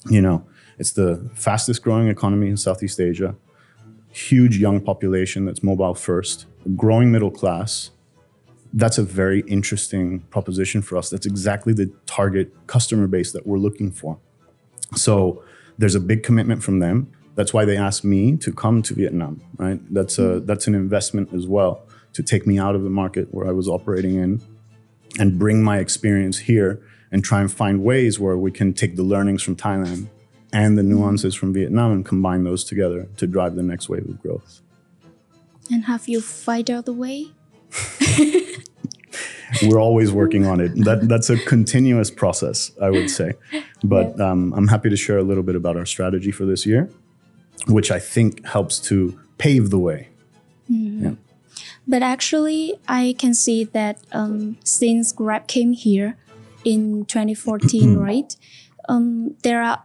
you 0.10 0.22
know, 0.22 0.46
it's 0.78 0.92
the 0.92 1.30
fastest 1.36 1.84
growing 1.84 2.08
economy 2.08 2.50
in 2.50 2.58
Southeast 2.58 3.00
Asia, 3.00 3.36
huge 4.10 4.58
young 4.58 4.82
population 4.82 5.46
that's 5.46 5.64
mobile 5.64 5.94
first, 5.94 6.46
growing 6.76 7.12
middle 7.12 7.32
class. 7.32 7.92
That's 8.74 8.98
a 8.98 9.04
very 9.04 9.42
interesting 9.42 10.22
proposition 10.30 10.82
for 10.82 10.98
us. 10.98 11.10
That's 11.10 11.26
exactly 11.26 11.74
the 11.74 11.94
target 12.06 12.54
customer 12.68 13.08
base 13.08 13.32
that 13.34 13.46
we're 13.46 13.58
looking 13.58 13.92
for. 13.92 14.18
So 14.96 15.44
there's 15.78 15.96
a 15.96 16.00
big 16.00 16.24
commitment 16.24 16.64
from 16.64 16.80
them. 16.80 17.12
That's 17.42 17.56
why 17.56 17.66
they 17.66 17.76
asked 17.76 18.04
me 18.04 18.38
to 18.38 18.54
come 18.54 18.84
to 18.84 18.94
Vietnam, 18.94 19.42
right? 19.58 19.80
That's 19.92 20.20
a 20.20 20.42
that's 20.42 20.68
an 20.68 20.76
investment 20.76 21.34
as 21.34 21.48
well 21.48 21.82
to 22.14 22.22
take 22.22 22.46
me 22.46 22.60
out 22.60 22.76
of 22.76 22.84
the 22.84 22.90
market 22.92 23.34
where 23.34 23.48
I 23.48 23.52
was 23.52 23.68
operating 23.68 24.14
in 24.14 24.42
and 25.18 25.40
bring 25.40 25.64
my 25.64 25.80
experience 25.80 26.38
here 26.38 26.80
and 27.12 27.24
try 27.24 27.42
and 27.42 27.52
find 27.52 27.84
ways 27.84 28.20
where 28.20 28.38
we 28.38 28.52
can 28.52 28.74
take 28.74 28.96
the 28.96 29.02
learnings 29.02 29.42
from 29.42 29.56
Thailand 29.56 30.06
and 30.54 30.78
the 30.78 30.84
nuances 30.84 31.34
from 31.34 31.52
Vietnam 31.52 31.92
and 31.92 32.06
combine 32.06 32.44
those 32.44 32.64
together 32.64 33.08
to 33.18 33.26
drive 33.26 33.56
the 33.56 33.64
next 33.64 33.90
wave 33.90 34.08
of 34.08 34.22
growth. 34.22 34.62
And 35.72 35.86
have 35.86 36.08
you 36.08 36.22
find 36.22 36.70
out 36.70 36.86
the 36.86 36.94
way? 36.94 37.32
We're 39.64 39.80
always 39.80 40.12
working 40.12 40.46
on 40.46 40.62
it. 40.62 40.76
That 40.86 41.10
that's 41.10 41.32
a 41.32 41.38
continuous 41.38 42.12
process, 42.12 42.72
I 42.80 42.92
would 42.92 43.10
say. 43.10 43.34
But 43.84 44.22
um, 44.22 44.54
I'm 44.56 44.68
happy 44.68 44.92
to 44.92 44.96
share 44.96 45.18
a 45.18 45.24
little 45.24 45.42
bit 45.42 45.56
about 45.56 45.76
our 45.76 45.88
strategy 45.88 46.30
for 46.30 46.46
this 46.46 46.68
year, 46.68 46.88
which 47.68 47.92
I 47.92 48.00
think 48.00 48.46
helps 48.46 48.80
to 48.90 49.20
pave 49.38 49.70
the 49.70 49.80
way. 49.80 50.10
Yeah. 50.68 51.14
But 51.88 52.02
actually, 52.04 52.76
I 52.88 53.16
can 53.18 53.34
see 53.34 53.64
that 53.66 54.00
um, 54.12 54.58
since 54.64 55.12
Grab 55.12 55.48
came 55.48 55.74
here 55.74 56.18
in 56.64 57.06
2014, 57.06 57.98
right? 58.08 58.36
Um, 58.88 59.36
there 59.44 59.62
are 59.62 59.84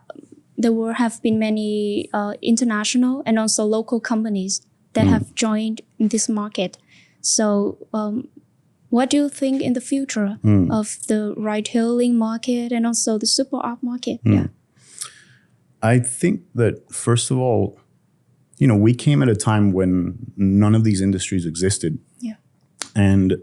there 0.59 0.73
will 0.73 0.95
have 0.95 1.21
been 1.23 1.39
many 1.39 2.09
uh, 2.15 2.33
international 2.41 3.23
and 3.27 3.39
also 3.39 3.65
local 3.65 4.01
companies 4.01 4.63
that 4.95 5.07
have 5.07 5.35
joined 5.35 5.83
in 5.99 6.09
this 6.09 6.29
market. 6.29 6.79
So, 7.21 7.77
um, 7.93 8.29
what 8.89 9.11
do 9.11 9.19
you 9.19 9.29
think 9.29 9.61
in 9.61 9.75
the 9.75 9.83
future 9.83 10.39
of 10.71 10.97
the 11.09 11.35
ride-hailing 11.37 12.17
market 12.17 12.73
and 12.73 12.87
also 12.87 13.19
the 13.19 13.27
super 13.27 13.61
app 13.65 13.83
market? 13.83 14.21
Yeah. 14.25 14.47
I 15.87 15.99
think 16.01 16.43
that 16.55 16.93
first 16.93 17.31
of 17.31 17.39
all, 17.39 17.79
you 18.59 18.67
know, 18.67 18.77
we 18.77 18.95
came 18.95 19.23
at 19.23 19.29
a 19.29 19.37
time 19.37 19.73
when 19.73 20.33
none 20.37 20.75
of 20.75 20.85
these 20.85 21.01
industries 21.01 21.47
existed. 21.47 21.99
Yeah. 22.21 22.37
And 22.95 23.37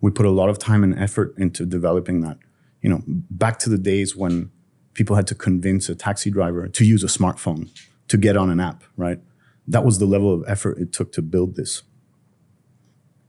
we 0.00 0.10
put 0.10 0.26
a 0.26 0.30
lot 0.30 0.48
of 0.48 0.58
time 0.58 0.84
and 0.84 0.98
effort 0.98 1.34
into 1.38 1.64
developing 1.64 2.20
that. 2.20 2.38
You 2.82 2.90
know, 2.90 3.02
back 3.06 3.58
to 3.60 3.70
the 3.70 3.78
days 3.78 4.16
when 4.16 4.50
people 4.94 5.16
had 5.16 5.26
to 5.28 5.34
convince 5.34 5.88
a 5.88 5.94
taxi 5.94 6.30
driver 6.30 6.68
to 6.68 6.84
use 6.84 7.02
a 7.02 7.06
smartphone 7.06 7.68
to 8.08 8.16
get 8.16 8.36
on 8.36 8.50
an 8.50 8.60
app, 8.60 8.84
right? 8.96 9.20
That 9.66 9.84
was 9.84 9.98
the 9.98 10.06
level 10.06 10.32
of 10.32 10.44
effort 10.46 10.78
it 10.78 10.92
took 10.92 11.12
to 11.12 11.22
build 11.22 11.56
this. 11.56 11.82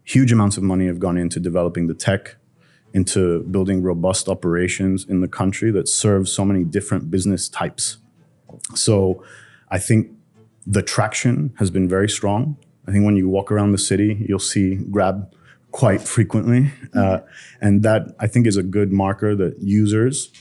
Huge 0.03 0.31
amounts 0.31 0.57
of 0.57 0.63
money 0.63 0.87
have 0.87 0.99
gone 0.99 1.17
into 1.17 1.39
developing 1.39 1.87
the 1.87 1.93
tech, 1.93 2.35
into 2.93 3.43
building 3.43 3.81
robust 3.83 4.27
operations 4.27 5.05
in 5.07 5.21
the 5.21 5.27
country 5.27 5.71
that 5.71 5.87
serve 5.87 6.27
so 6.27 6.43
many 6.43 6.63
different 6.63 7.11
business 7.11 7.47
types. 7.47 7.97
So 8.75 9.24
I 9.70 9.79
think 9.79 10.12
the 10.65 10.81
traction 10.81 11.53
has 11.58 11.72
been 11.72 11.88
very 11.88 12.10
strong. 12.10 12.58
I 12.88 12.91
think 12.91 13.05
when 13.05 13.15
you 13.15 13.29
walk 13.29 13.51
around 13.51 13.72
the 13.72 13.77
city, 13.77 14.25
you'll 14.27 14.39
see 14.39 14.75
Grab 14.75 15.34
quite 15.72 16.01
frequently. 16.01 16.72
Uh, 16.93 17.20
and 17.62 17.84
that 17.84 18.15
I 18.20 18.27
think 18.27 18.46
is 18.48 18.58
a 18.58 18.63
good 18.63 18.91
marker 18.91 19.36
that 19.36 19.60
users, 19.60 20.31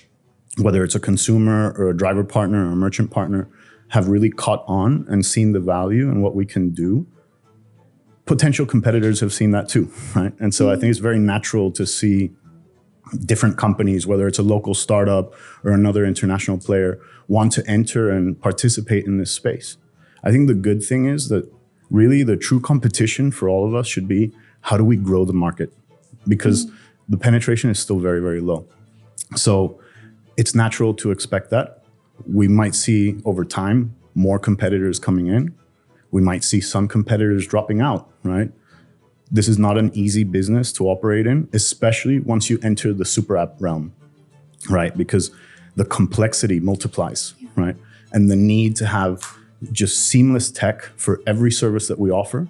whether 0.59 0.83
it's 0.85 0.95
a 0.95 1.01
consumer 1.01 1.75
or 1.79 1.91
a 1.91 1.97
driver 1.97 2.25
partner 2.25 2.69
or 2.69 2.73
a 2.73 2.77
merchant 2.77 3.11
partner, 3.11 3.49
have 3.89 4.09
really 4.09 4.31
caught 4.31 4.65
on 4.67 5.05
and 5.09 5.25
seen 5.25 5.53
the 5.53 5.61
value 5.61 6.09
and 6.09 6.23
what 6.23 6.35
we 6.35 6.47
can 6.47 6.71
do. 6.71 7.07
Potential 8.25 8.67
competitors 8.67 9.21
have 9.21 9.33
seen 9.33 9.51
that 9.53 9.69
too, 9.69 9.91
right? 10.15 10.33
And 10.39 10.55
so 10.55 10.71
I 10.71 10.77
think 10.77 10.91
it's 10.91 10.99
very 10.99 11.19
natural 11.19 11.71
to 11.73 11.87
see 11.87 12.31
different 13.25 13.57
companies, 13.57 14.07
whether 14.07 14.29
it's 14.29 14.39
a 14.39 14.43
local 14.43 14.75
startup 14.75 15.35
or 15.65 15.73
another 15.73 16.05
international 16.05 16.59
player, 16.59 17.01
want 17.31 17.53
to 17.53 17.65
enter 17.71 18.11
and 18.11 18.39
participate 18.41 19.07
in 19.07 19.19
this 19.19 19.31
space. 19.31 19.77
I 20.25 20.33
think 20.33 20.49
the 20.49 20.55
good 20.55 20.83
thing 20.83 21.07
is 21.07 21.29
that 21.29 21.49
really 21.89 22.25
the 22.25 22.37
true 22.37 22.59
competition 22.59 23.31
for 23.31 23.49
all 23.49 23.65
of 23.65 23.73
us 23.73 23.87
should 23.87 24.09
be 24.09 24.33
how 24.63 24.77
do 24.77 24.85
we 24.85 24.97
grow 24.97 25.25
the 25.25 25.33
market? 25.33 25.73
Because 26.27 26.67
mm. 26.67 26.75
the 27.09 27.17
penetration 27.17 27.71
is 27.71 27.79
still 27.79 28.01
very, 28.01 28.21
very 28.21 28.41
low. 28.41 28.67
So 29.37 29.81
it's 30.37 30.57
natural 30.57 30.93
to 30.95 31.13
expect 31.13 31.51
that. 31.51 31.85
We 32.27 32.49
might 32.49 32.75
see 32.75 33.21
over 33.25 33.45
time 33.45 33.95
more 34.17 34.41
competitors 34.41 34.99
coming 34.99 35.29
in. 35.29 35.55
We 36.11 36.21
might 36.21 36.43
see 36.43 36.61
some 36.61 36.89
competitors 36.89 37.47
dropping 37.47 37.81
out, 37.81 38.11
right? 38.25 38.51
This 39.31 39.47
is 39.47 39.57
not 39.57 39.79
an 39.79 39.93
easy 39.95 40.25
business 40.25 40.73
to 40.73 40.89
operate 40.89 41.29
in, 41.29 41.49
especially 41.53 42.19
once 42.19 42.51
you 42.51 42.59
enter 42.65 42.93
the 42.93 43.05
super 43.05 43.37
app 43.37 43.55
realm, 43.61 43.95
right? 44.69 44.97
Because 44.97 45.31
the 45.77 45.85
complexity 45.85 46.61
multiplies, 46.61 47.35
right? 47.57 47.77
And 48.13 48.31
the 48.31 48.37
need 48.37 48.77
to 48.77 48.87
have 48.87 49.37
just 49.73 49.99
seamless 49.99 50.51
tech 50.51 50.83
for 50.97 51.21
every 51.27 51.53
service 51.53 51.89
that 51.89 51.99
we 51.99 52.11
offer 52.11 52.49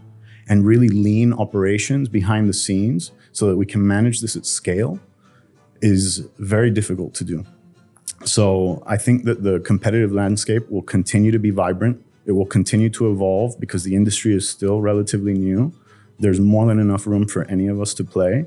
and 0.48 0.64
really 0.64 0.88
lean 0.88 1.32
operations 1.32 2.08
behind 2.08 2.48
the 2.48 2.52
scenes 2.52 3.12
so 3.32 3.46
that 3.46 3.56
we 3.56 3.66
can 3.66 3.86
manage 3.86 4.20
this 4.20 4.36
at 4.36 4.46
scale 4.46 4.98
is 5.80 6.28
very 6.38 6.70
difficult 6.70 7.14
to 7.14 7.24
do. 7.24 7.44
So 8.24 8.82
I 8.86 8.96
think 8.96 9.24
that 9.24 9.42
the 9.42 9.60
competitive 9.60 10.12
landscape 10.12 10.68
will 10.70 10.82
continue 10.82 11.30
to 11.30 11.38
be 11.38 11.50
vibrant. 11.50 12.04
It 12.26 12.32
will 12.32 12.46
continue 12.46 12.90
to 12.90 13.10
evolve 13.10 13.58
because 13.58 13.84
the 13.84 13.94
industry 13.94 14.34
is 14.34 14.48
still 14.48 14.80
relatively 14.80 15.32
new. 15.32 15.72
There's 16.18 16.38
more 16.38 16.66
than 16.66 16.78
enough 16.78 17.06
room 17.06 17.26
for 17.26 17.44
any 17.44 17.66
of 17.66 17.80
us 17.80 17.94
to 17.94 18.04
play. 18.04 18.46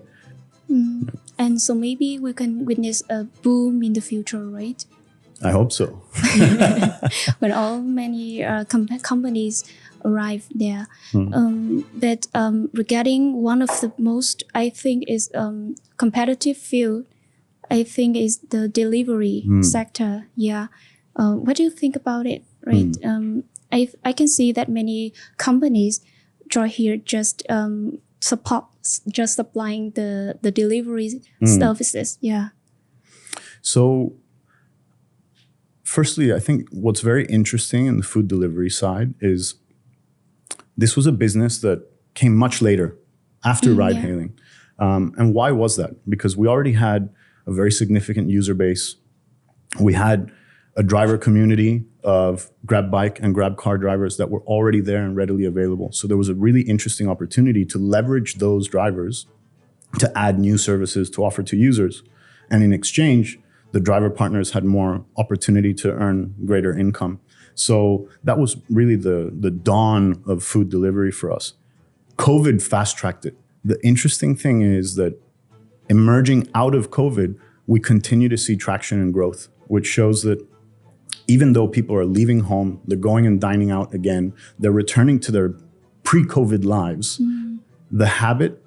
Mm. 0.74 1.16
And 1.38 1.62
so 1.62 1.76
maybe 1.76 2.18
we 2.18 2.34
can 2.34 2.66
witness 2.66 3.04
a 3.10 3.26
boom 3.44 3.84
in 3.84 3.94
the 3.94 4.02
future, 4.02 4.44
right? 4.44 4.84
I 5.44 5.52
hope 5.52 5.72
so. 5.72 6.02
when 7.40 7.52
all 7.52 7.82
many 7.82 8.44
uh, 8.44 8.64
com- 8.66 8.88
companies 9.00 9.64
arrive 10.06 10.48
there. 10.54 10.88
Mm. 11.12 11.36
Um, 11.36 11.86
but 11.94 12.28
um, 12.34 12.70
regarding 12.74 13.42
one 13.42 13.62
of 13.62 13.70
the 13.82 13.92
most, 13.98 14.44
I 14.56 14.70
think 14.70 15.04
is 15.08 15.30
um, 15.36 15.76
competitive 15.98 16.58
field. 16.58 17.06
I 17.72 17.84
think 17.84 18.18
is 18.18 18.40
the 18.40 18.68
delivery 18.68 19.44
mm. 19.48 19.64
sector. 19.66 20.28
Yeah. 20.36 20.68
Uh, 21.16 21.34
what 21.34 21.58
do 21.58 21.64
you 21.64 21.70
think 21.70 21.96
about 21.96 22.26
it? 22.26 22.44
Right. 22.66 22.92
Mm. 22.92 23.44
I 23.72 23.90
I 24.06 24.14
can 24.14 24.28
see 24.28 24.52
that 24.52 24.70
many 24.70 25.14
companies 25.38 26.02
draw 26.48 26.66
here 26.66 26.98
just 26.98 27.44
um, 27.50 28.00
support 28.24 28.66
just 29.10 29.36
supplying 29.36 29.92
the 29.92 30.40
the 30.42 30.52
delivery 30.52 31.22
hmm. 31.40 31.46
services. 31.46 32.18
Yeah. 32.22 32.50
So 33.62 34.14
firstly, 35.84 36.34
I 36.34 36.40
think 36.40 36.70
what's 36.72 37.02
very 37.02 37.26
interesting 37.26 37.86
in 37.86 37.98
the 37.98 38.04
food 38.04 38.28
delivery 38.28 38.70
side 38.70 39.14
is 39.20 39.56
this 40.78 40.96
was 40.96 41.06
a 41.06 41.12
business 41.12 41.60
that 41.60 41.80
came 42.14 42.36
much 42.36 42.62
later 42.62 42.98
after 43.44 43.70
mm, 43.72 43.78
ride 43.78 43.96
yeah. 43.96 44.02
hailing. 44.02 44.40
Um, 44.80 45.14
and 45.18 45.34
why 45.34 45.52
was 45.52 45.76
that? 45.76 45.92
Because 46.10 46.36
we 46.38 46.48
already 46.48 46.74
had 46.74 47.10
a 47.46 47.54
very 47.54 47.72
significant 47.72 48.30
user 48.30 48.54
base. 48.54 48.96
We 49.80 49.94
had 49.94 50.32
a 50.76 50.84
driver 50.84 51.18
community 51.18 51.86
of 52.04 52.50
Grab 52.66 52.92
bike 52.92 53.20
and 53.22 53.34
Grab 53.34 53.58
car 53.58 53.78
drivers 53.78 54.18
that 54.18 54.30
were 54.30 54.42
already 54.42 54.82
there 54.82 55.04
and 55.04 55.16
readily 55.16 55.46
available. 55.46 55.92
So 55.92 56.08
there 56.08 56.18
was 56.18 56.30
a 56.30 56.36
really 56.36 56.62
interesting 56.62 57.10
opportunity 57.10 57.66
to 57.66 57.78
leverage 57.78 58.36
those 58.36 58.68
drivers 58.68 59.28
to 60.00 60.12
add 60.18 60.40
new 60.40 60.58
services 60.58 61.10
to 61.12 61.24
offer 61.24 61.44
to 61.44 61.56
users. 61.56 62.04
And 62.50 62.64
in 62.64 62.74
exchange, 62.74 63.40
the 63.72 63.80
driver 63.80 64.10
partners 64.10 64.52
had 64.52 64.64
more 64.64 65.06
opportunity 65.18 65.74
to 65.76 65.92
earn 65.92 66.36
greater 66.46 66.78
income. 66.78 67.20
So 67.56 68.10
that 68.24 68.38
was 68.38 68.58
really 68.70 68.96
the, 68.96 69.32
the 69.38 69.52
dawn 69.52 70.24
of 70.28 70.44
food 70.44 70.70
delivery 70.70 71.12
for 71.12 71.32
us. 71.32 71.54
COVID 72.18 72.62
fast 72.62 72.98
tracked 72.98 73.26
it. 73.26 73.36
The 73.64 73.80
interesting 73.86 74.36
thing 74.36 74.62
is 74.62 74.96
that 74.96 75.20
emerging 75.90 76.50
out 76.54 76.76
of 76.76 76.92
COVID, 76.92 77.38
we 77.66 77.80
continue 77.80 78.30
to 78.30 78.38
see 78.38 78.56
traction 78.56 79.00
and 79.00 79.14
growth, 79.14 79.48
which 79.68 79.88
shows 79.88 80.24
that 80.24 80.46
even 81.28 81.54
though 81.54 81.68
people 81.68 81.96
are 81.96 82.06
leaving 82.06 82.42
home, 82.42 82.82
they're 82.86 82.98
going 82.98 83.26
and 83.26 83.40
dining 83.40 83.72
out 83.72 83.94
again, 83.94 84.34
they're 84.60 84.72
returning 84.72 85.20
to 85.22 85.32
their 85.32 85.56
pre 86.04 86.24
COVID 86.24 86.66
lives, 86.66 87.20
mm. 87.20 87.60
the 87.92 88.08
habit 88.08 88.62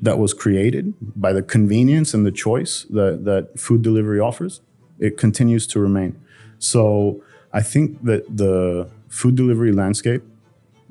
that 0.00 0.18
was 0.18 0.32
created 0.32 0.94
by 1.00 1.32
the 1.32 1.42
convenience 1.42 2.14
and 2.14 2.24
the 2.24 2.30
choice 2.30 2.84
that, 2.90 3.24
that 3.24 3.58
food 3.58 3.82
delivery 3.82 4.20
offers, 4.20 4.60
it 4.98 5.16
continues 5.16 5.66
to 5.66 5.80
remain. 5.80 6.20
So 6.58 7.22
I 7.52 7.62
think 7.62 8.04
that 8.04 8.36
the 8.36 8.88
food 9.08 9.34
delivery 9.34 9.72
landscape 9.72 10.22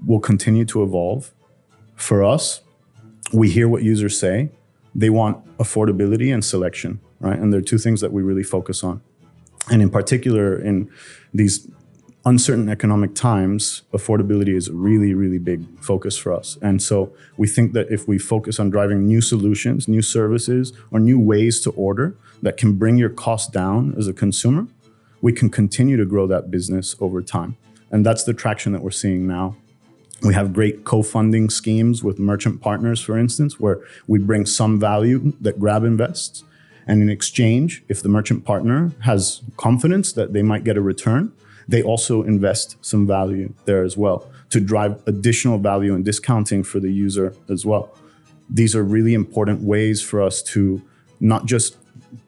will 0.06 0.20
continue 0.20 0.66
to 0.66 0.84
evolve. 0.84 1.34
For 1.96 2.24
us, 2.24 2.62
we 3.34 3.50
hear 3.50 3.68
what 3.68 3.84
users 3.84 4.18
say. 4.18 4.50
They 4.94 5.10
want 5.10 5.46
affordability 5.58 6.34
and 6.34 6.44
selection, 6.44 7.00
right? 7.20 7.38
And 7.38 7.52
there 7.52 7.60
are 7.60 7.64
two 7.64 7.78
things 7.78 8.02
that 8.02 8.12
we 8.12 8.22
really 8.22 8.44
focus 8.44 8.84
on. 8.84 9.02
And 9.70 9.82
in 9.82 9.90
particular, 9.90 10.58
in 10.58 10.90
these 11.34 11.68
uncertain 12.26 12.68
economic 12.68 13.16
times, 13.16 13.84
affordability 13.94 14.56
is 14.56 14.68
a 14.68 14.74
really, 14.74 15.14
really 15.14 15.38
big 15.38 15.66
focus 15.82 16.18
for 16.18 16.34
us. 16.34 16.58
And 16.62 16.82
so 16.82 17.14
we 17.38 17.48
think 17.48 17.74
that 17.74 17.90
if 17.90 18.08
we 18.08 18.18
focus 18.18 18.60
on 18.60 18.70
driving 18.70 19.06
new 19.06 19.22
solutions, 19.22 19.88
new 19.88 20.02
services, 20.02 20.74
or 20.92 21.00
new 21.00 21.20
ways 21.20 21.62
to 21.62 21.72
order 21.72 22.18
that 22.42 22.58
can 22.58 22.74
bring 22.74 22.98
your 22.98 23.10
cost 23.10 23.54
down 23.54 23.96
as 23.98 24.08
a 24.08 24.14
consumer, 24.14 24.68
we 25.22 25.32
can 25.32 25.50
continue 25.50 25.96
to 25.98 26.06
grow 26.06 26.28
that 26.28 26.52
business 26.52 26.96
over 27.00 27.22
time. 27.22 27.56
And 27.92 28.06
that's 28.06 28.26
the 28.26 28.34
traction 28.34 28.74
that 28.74 28.82
we're 28.82 28.92
seeing 28.92 29.26
now. 29.26 29.56
We 30.22 30.34
have 30.34 30.52
great 30.52 30.84
co 30.84 31.04
funding 31.04 31.50
schemes 31.50 32.04
with 32.04 32.20
merchant 32.20 32.60
partners, 32.60 33.00
for 33.00 33.18
instance, 33.18 33.60
where 33.60 33.80
we 34.08 34.20
bring 34.20 34.46
some 34.46 34.80
value 34.80 35.34
that 35.40 35.60
Grab 35.60 35.84
invests. 35.84 36.44
And 36.88 37.02
in 37.02 37.10
exchange, 37.10 37.84
if 37.90 38.02
the 38.02 38.10
merchant 38.10 38.46
partner 38.46 38.94
has 39.02 39.42
confidence 39.58 40.14
that 40.14 40.34
they 40.34 40.42
might 40.42 40.64
get 40.64 40.78
a 40.78 40.82
return, 40.82 41.34
they 41.68 41.84
also 41.84 42.24
invest 42.24 42.78
some 42.82 43.06
value 43.06 43.54
there 43.66 43.84
as 43.84 43.98
well 43.98 44.32
to 44.50 44.62
drive 44.62 45.02
additional 45.06 45.58
value 45.58 45.94
and 45.94 46.06
discounting 46.06 46.64
for 46.64 46.80
the 46.80 46.92
user 46.92 47.36
as 47.50 47.66
well. 47.66 47.94
These 48.50 48.76
are 48.76 48.84
really 48.84 49.14
important 49.14 49.62
ways 49.62 50.02
for 50.02 50.22
us 50.22 50.42
to 50.44 50.82
not 51.20 51.46
just 51.46 51.76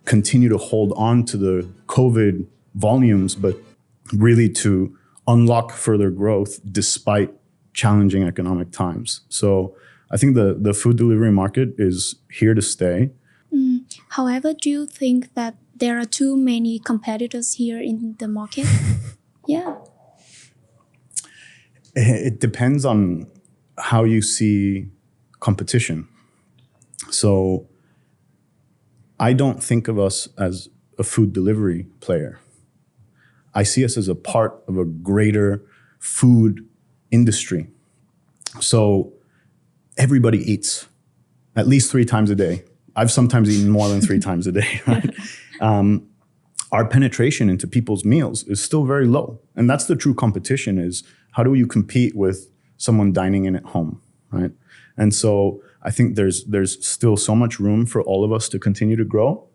continue 0.04 0.50
to 0.50 0.58
hold 0.58 0.92
on 0.98 1.24
to 1.26 1.38
the 1.38 1.70
COVID 1.88 2.46
volumes, 2.76 3.36
but 3.36 3.56
really 4.14 4.50
to 4.50 4.98
unlock 5.28 5.72
further 5.72 6.10
growth 6.10 6.60
despite 6.70 7.34
challenging 7.74 8.24
economic 8.24 8.72
times. 8.72 9.22
So 9.30 9.76
I 10.12 10.18
think 10.18 10.36
the, 10.36 10.58
the 10.60 10.74
food 10.74 10.98
delivery 10.98 11.32
market 11.32 11.76
is 11.78 12.16
here 12.32 12.54
to 12.54 12.62
stay. 12.62 13.12
However, 14.20 14.54
do 14.54 14.70
you 14.70 14.86
think 14.86 15.34
that 15.36 15.56
there 15.74 15.98
are 15.98 16.04
too 16.04 16.36
many 16.36 16.78
competitors 16.78 17.54
here 17.54 17.80
in 17.80 18.18
the 18.20 18.28
market? 18.28 18.68
yeah. 19.48 19.76
It 21.96 22.42
depends 22.42 22.84
on 22.84 23.28
how 23.78 24.04
you 24.04 24.22
see 24.22 24.90
competition. 25.40 26.10
So 27.10 27.70
I 29.22 29.32
don't 29.32 29.64
think 29.64 29.88
of 29.88 29.98
us 29.98 30.28
as 30.38 30.68
a 30.98 31.04
food 31.04 31.32
delivery 31.32 31.86
player. 32.02 32.42
I 33.56 33.64
see 33.64 33.86
us 33.86 33.96
as 33.96 34.10
a 34.10 34.16
part 34.16 34.62
of 34.68 34.78
a 34.78 34.84
greater 34.84 35.64
food 35.98 36.68
industry. 37.10 37.68
So 38.60 39.14
everybody 39.98 40.40
eats 40.40 40.90
at 41.56 41.70
least 41.70 41.90
three 41.90 42.04
times 42.04 42.30
a 42.30 42.36
day. 42.36 42.66
I've 43.00 43.12
sometimes 43.12 43.50
eaten 43.50 43.70
more 43.70 43.88
than 43.88 44.02
three 44.02 44.20
times 44.20 44.48
a 44.48 44.52
day. 44.52 44.82
Right? 44.88 45.14
Um, 45.62 46.08
our 46.72 46.88
penetration 46.88 47.50
into 47.50 47.68
people's 47.68 48.06
meals 48.06 48.46
is 48.46 48.64
still 48.64 48.86
very 48.86 49.06
low, 49.06 49.42
and 49.58 49.70
that's 49.70 49.88
the 49.88 49.96
true 49.98 50.14
competition: 50.14 50.78
is 50.78 51.04
how 51.32 51.44
do 51.44 51.54
you 51.54 51.68
compete 51.68 52.16
with 52.16 52.50
someone 52.78 53.12
dining 53.12 53.44
in 53.44 53.58
at 53.58 53.66
home, 53.66 54.02
right? 54.32 54.52
And 54.96 55.14
so 55.14 55.62
I 55.84 55.92
think 55.92 56.16
there's 56.16 56.46
there's 56.46 56.74
still 56.88 57.18
so 57.18 57.36
much 57.36 57.60
room 57.60 57.86
for 57.86 58.02
all 58.02 58.24
of 58.24 58.32
us 58.32 58.48
to 58.50 58.58
continue 58.58 58.96
to 58.96 59.04
grow. 59.04 59.50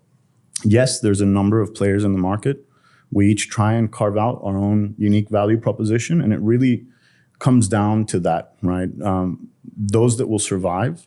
Yes, 0.63 1.01
there's 1.01 1.23
a 1.23 1.27
number 1.39 1.63
of 1.63 1.73
players 1.73 2.05
in 2.05 2.13
the 2.13 2.19
market 2.19 2.67
we 3.15 3.29
each 3.29 3.49
try 3.49 3.73
and 3.75 3.91
carve 3.91 4.19
out 4.19 4.41
our 4.43 4.59
own 4.59 4.95
unique 4.99 5.31
value 5.31 5.57
proposition. 5.59 6.21
And 6.21 6.33
it 6.33 6.41
really 6.41 6.85
comes 7.39 7.69
down 7.69 8.07
to 8.07 8.19
that, 8.21 8.55
right? 8.61 8.89
Um, 9.03 9.49
those 9.77 10.19
that 10.19 10.29
will 10.29 10.41
survive 10.41 11.07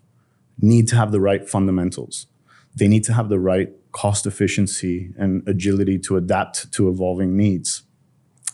need 0.60 0.88
to 0.90 0.96
have 0.96 1.12
the 1.12 1.20
right 1.20 1.48
fundamentals. 1.48 2.28
They 2.76 2.88
need 2.88 3.04
to 3.06 3.14
have 3.14 3.30
the 3.30 3.40
right 3.40 3.70
cost 3.92 4.26
efficiency 4.26 5.12
and 5.18 5.48
agility 5.48 5.98
to 6.00 6.18
adapt 6.18 6.72
to 6.74 6.90
evolving 6.90 7.36
needs. 7.36 7.84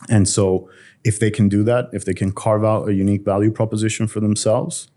And 0.08 0.28
so, 0.28 0.68
if 1.04 1.18
they 1.18 1.30
can 1.30 1.48
do 1.48 1.62
that, 1.64 1.90
if 1.92 2.04
they 2.04 2.14
can 2.14 2.32
carve 2.32 2.64
out 2.64 2.88
a 2.88 2.94
unique 2.94 3.24
value 3.24 3.50
proposition 3.50 4.06
for 4.06 4.20
themselves, 4.20 4.88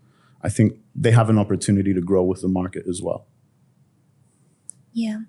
I 0.42 0.48
think 0.48 0.78
they 0.94 1.10
have 1.10 1.28
an 1.28 1.38
opportunity 1.38 1.92
to 1.92 2.00
grow 2.00 2.22
with 2.22 2.40
the 2.40 2.48
market 2.48 2.86
as 2.88 3.02
well. 3.02 3.26
Yeah. 4.92 5.20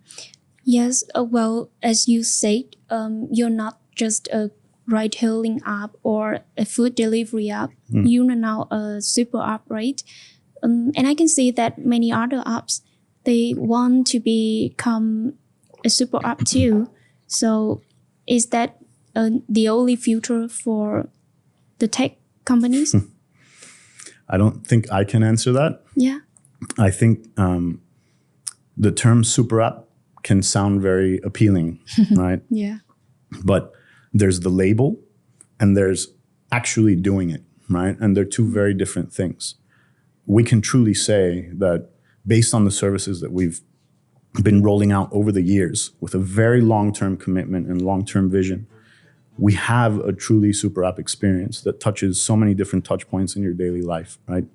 Yes. 0.64 1.04
Uh, 1.16 1.24
well, 1.24 1.70
as 1.82 2.08
you 2.08 2.24
said, 2.24 2.76
um, 2.90 3.28
you're 3.32 3.50
not 3.50 3.80
just 3.96 4.28
a 4.30 4.52
ride 4.88 5.16
hailing 5.16 5.62
app 5.66 5.96
or 6.04 6.40
a 6.58 6.66
food 6.66 6.96
delivery 6.96 7.50
app. 7.50 7.72
Mm. 7.92 8.10
You 8.10 8.30
are 8.30 8.36
now 8.36 8.68
a 8.72 9.02
super 9.02 9.42
app, 9.42 9.64
right? 9.68 10.02
Um, 10.64 10.92
and 10.96 11.08
I 11.08 11.16
can 11.16 11.28
see 11.28 11.52
that 11.52 11.78
many 11.78 12.12
other 12.12 12.42
apps 12.46 12.82
they 13.24 13.54
want 13.58 14.08
to 14.08 14.20
become 14.20 15.34
a 15.86 15.90
super 15.90 16.20
app 16.26 16.44
too. 16.46 16.90
So, 17.28 17.82
is 18.28 18.48
that 18.48 18.78
uh, 19.16 19.30
the 19.48 19.70
only 19.70 19.96
future 19.96 20.48
for 20.48 21.10
the 21.80 21.88
tech 21.88 22.18
companies? 22.46 22.96
I 24.30 24.38
don't 24.38 24.66
think 24.66 24.92
I 24.92 25.04
can 25.04 25.24
answer 25.24 25.52
that. 25.54 25.84
yeah. 25.96 26.20
I 26.78 26.92
think 26.92 27.26
um, 27.38 27.82
the 28.76 28.92
term 28.92 29.24
super 29.24 29.62
app 29.62 29.86
can 30.24 30.42
sound 30.42 30.82
very 30.82 31.20
appealing, 31.24 31.80
right? 32.16 32.42
Yeah. 32.50 32.80
But 33.44 33.72
there's 34.14 34.42
the 34.42 34.50
label 34.50 35.00
and 35.60 35.78
there's 35.78 36.08
actually 36.52 36.96
doing 36.96 37.30
it, 37.30 37.44
right? 37.70 37.98
And 38.00 38.16
they're 38.16 38.26
two 38.26 38.46
very 38.46 38.74
different 38.74 39.14
things. 39.14 39.56
We 40.30 40.44
can 40.44 40.62
truly 40.62 40.94
say 40.94 41.50
that 41.54 41.90
based 42.26 42.54
on 42.54 42.64
the 42.64 42.72
services 42.72 43.20
that 43.20 43.32
we've 43.32 43.62
been 44.44 44.62
rolling 44.62 44.92
out 44.92 45.10
over 45.12 45.32
the 45.32 45.42
years 45.42 45.92
with 46.00 46.14
a 46.14 46.20
very 46.20 46.62
long 46.62 46.94
term 46.94 47.18
commitment 47.18 47.68
and 47.68 47.82
long 47.82 48.06
term 48.06 48.30
vision, 48.30 48.68
we 49.40 49.54
have 49.54 49.98
a 49.98 50.14
truly 50.14 50.54
super 50.54 50.84
app 50.86 51.00
experience 51.00 51.62
that 51.62 51.80
touches 51.80 52.22
so 52.22 52.36
many 52.36 52.54
different 52.54 52.86
touch 52.86 53.10
points 53.10 53.36
in 53.36 53.42
your 53.42 53.54
daily 53.54 53.82
life, 53.82 54.20
right? 54.28 54.46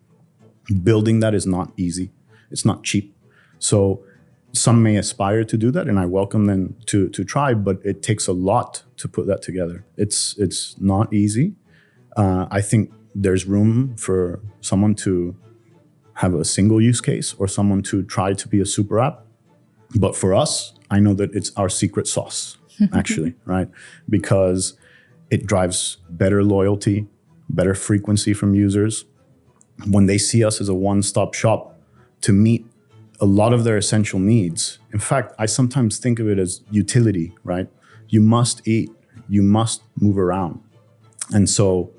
Building 0.84 1.18
that 1.18 1.34
is 1.34 1.44
not 1.44 1.72
easy, 1.76 2.12
it's 2.52 2.64
not 2.64 2.84
cheap. 2.84 3.12
So, 3.58 4.04
some 4.52 4.80
may 4.80 4.94
aspire 4.94 5.42
to 5.42 5.56
do 5.56 5.72
that, 5.72 5.88
and 5.88 5.98
I 5.98 6.06
welcome 6.06 6.44
them 6.46 6.76
to, 6.86 7.08
to 7.08 7.24
try, 7.24 7.54
but 7.54 7.80
it 7.84 8.00
takes 8.00 8.28
a 8.28 8.32
lot 8.32 8.84
to 8.98 9.08
put 9.08 9.26
that 9.26 9.42
together. 9.42 9.84
It's, 9.96 10.38
it's 10.38 10.78
not 10.78 11.12
easy. 11.12 11.56
Uh, 12.16 12.46
I 12.52 12.60
think 12.60 12.92
there's 13.16 13.46
room 13.46 13.96
for 13.96 14.38
someone 14.60 14.94
to 15.06 15.34
have 16.14 16.34
a 16.34 16.44
single 16.44 16.80
use 16.80 17.00
case 17.00 17.34
or 17.38 17.48
someone 17.48 17.82
to 17.82 18.02
try 18.02 18.32
to 18.32 18.48
be 18.48 18.60
a 18.60 18.66
super 18.66 19.00
app. 19.00 19.24
But 19.94 20.16
for 20.16 20.34
us, 20.34 20.74
I 20.90 21.00
know 21.00 21.14
that 21.14 21.34
it's 21.34 21.52
our 21.56 21.68
secret 21.68 22.06
sauce, 22.06 22.56
actually, 22.92 23.34
right? 23.44 23.68
Because 24.08 24.76
it 25.30 25.46
drives 25.46 25.98
better 26.08 26.44
loyalty, 26.44 27.06
better 27.48 27.74
frequency 27.74 28.32
from 28.32 28.54
users. 28.54 29.04
When 29.88 30.06
they 30.06 30.18
see 30.18 30.44
us 30.44 30.60
as 30.60 30.68
a 30.68 30.74
one 30.74 31.02
stop 31.02 31.34
shop 31.34 31.80
to 32.20 32.32
meet 32.32 32.64
a 33.20 33.26
lot 33.26 33.52
of 33.52 33.64
their 33.64 33.76
essential 33.76 34.18
needs. 34.18 34.78
In 34.92 34.98
fact, 34.98 35.32
I 35.38 35.46
sometimes 35.46 35.98
think 35.98 36.18
of 36.18 36.28
it 36.28 36.38
as 36.38 36.62
utility, 36.70 37.34
right? 37.44 37.68
You 38.08 38.20
must 38.20 38.66
eat, 38.66 38.90
you 39.28 39.42
must 39.42 39.82
move 40.00 40.18
around. 40.18 40.60
And 41.32 41.48
so, 41.48 41.90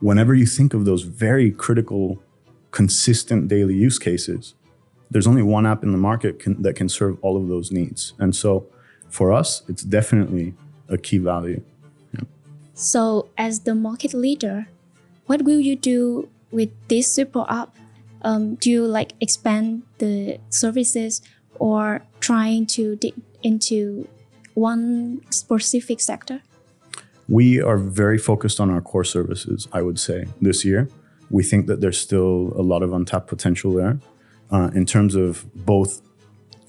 whenever 0.00 0.34
you 0.34 0.46
think 0.46 0.74
of 0.74 0.84
those 0.84 1.02
very 1.02 1.50
critical 1.50 2.22
consistent 2.70 3.48
daily 3.48 3.74
use 3.74 3.98
cases, 3.98 4.54
there's 5.10 5.26
only 5.26 5.42
one 5.42 5.66
app 5.66 5.82
in 5.82 5.92
the 5.92 5.98
market 5.98 6.38
can, 6.38 6.62
that 6.62 6.74
can 6.74 6.88
serve 6.88 7.18
all 7.22 7.36
of 7.36 7.48
those 7.48 7.72
needs. 7.72 8.12
And 8.18 8.34
so 8.34 8.66
for 9.08 9.32
us, 9.32 9.62
it's 9.68 9.82
definitely 9.82 10.54
a 10.88 10.96
key 10.96 11.18
value. 11.18 11.62
So, 12.80 13.28
as 13.36 13.60
the 13.60 13.74
market 13.74 14.14
leader, 14.14 14.66
what 15.26 15.42
will 15.42 15.60
you 15.60 15.76
do 15.76 16.30
with 16.50 16.70
this 16.88 17.12
super 17.12 17.44
app? 17.46 17.76
Um, 18.22 18.54
do 18.54 18.70
you 18.70 18.86
like 18.86 19.12
expand 19.20 19.82
the 19.98 20.38
services 20.48 21.20
or 21.58 22.00
trying 22.20 22.64
to 22.68 22.96
dig 22.96 23.12
into 23.42 24.08
one 24.54 25.20
specific 25.30 26.00
sector? 26.00 26.40
We 27.28 27.60
are 27.60 27.76
very 27.76 28.16
focused 28.16 28.60
on 28.60 28.70
our 28.70 28.80
core 28.80 29.04
services, 29.04 29.68
I 29.74 29.82
would 29.82 29.98
say, 29.98 30.28
this 30.40 30.64
year. 30.64 30.88
We 31.30 31.42
think 31.42 31.66
that 31.66 31.80
there's 31.80 32.00
still 32.00 32.52
a 32.56 32.62
lot 32.62 32.82
of 32.82 32.92
untapped 32.92 33.28
potential 33.28 33.72
there 33.72 34.00
uh, 34.50 34.70
in 34.74 34.84
terms 34.86 35.14
of 35.14 35.46
both 35.54 36.02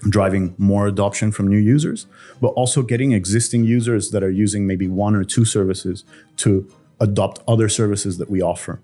driving 0.10 0.56
more 0.58 0.88
adoption 0.88 1.32
from 1.32 1.48
new 1.48 1.58
users, 1.58 2.08
but 2.40 2.50
also 2.50 2.82
getting 2.82 3.12
existing 3.12 3.64
users 3.64 4.12
that 4.12 4.24
are 4.24 4.32
using 4.32 4.66
maybe 4.66 4.88
one 4.88 5.16
or 5.16 5.24
two 5.24 5.46
services 5.46 6.04
to 6.38 6.68
adopt 7.00 7.42
other 7.48 7.70
services 7.70 8.18
that 8.18 8.30
we 8.30 8.42
offer. 8.42 8.82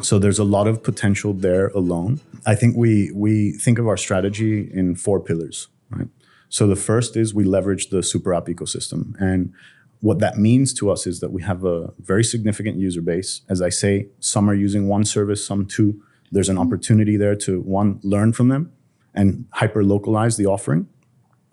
So 0.00 0.18
there's 0.18 0.38
a 0.38 0.44
lot 0.44 0.68
of 0.68 0.82
potential 0.82 1.32
there 1.32 1.68
alone. 1.68 2.20
I 2.46 2.54
think 2.54 2.76
we 2.76 3.10
we 3.12 3.52
think 3.52 3.78
of 3.78 3.88
our 3.88 3.96
strategy 3.96 4.70
in 4.72 4.94
four 4.94 5.18
pillars, 5.20 5.68
right? 5.90 6.08
So 6.48 6.66
the 6.66 6.76
first 6.76 7.16
is 7.16 7.34
we 7.34 7.44
leverage 7.44 7.88
the 7.88 8.02
super 8.02 8.32
app 8.32 8.46
ecosystem. 8.46 9.20
And 9.20 9.52
what 10.00 10.20
that 10.20 10.38
means 10.38 10.72
to 10.74 10.90
us 10.90 11.06
is 11.06 11.20
that 11.20 11.32
we 11.32 11.42
have 11.42 11.64
a 11.64 11.92
very 11.98 12.22
significant 12.22 12.78
user 12.78 13.02
base. 13.02 13.42
As 13.48 13.60
I 13.60 13.68
say, 13.68 14.08
some 14.20 14.48
are 14.48 14.54
using 14.54 14.88
one 14.88 15.04
service, 15.04 15.44
some 15.44 15.66
two. 15.66 16.00
There's 16.30 16.48
an 16.48 16.56
mm-hmm. 16.56 16.66
opportunity 16.66 17.16
there 17.16 17.34
to 17.36 17.60
one, 17.60 18.00
learn 18.02 18.32
from 18.32 18.48
them 18.48 18.72
and 19.14 19.46
hyper 19.52 19.82
localize 19.82 20.36
the 20.36 20.46
offering 20.46 20.88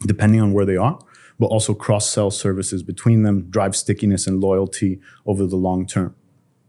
depending 0.02 0.42
on 0.42 0.54
where 0.54 0.66
they 0.66 0.76
are, 0.76 1.00
but 1.40 1.48
also 1.48 1.74
cross 1.74 2.10
sell 2.10 2.30
services 2.30 2.84
between 2.84 3.24
them, 3.24 3.50
drive 3.50 3.76
stickiness 3.76 4.28
and 4.28 4.42
loyalty 4.42 5.00
over 5.26 5.46
the 5.46 5.56
long 5.56 5.86
term. 5.86 6.14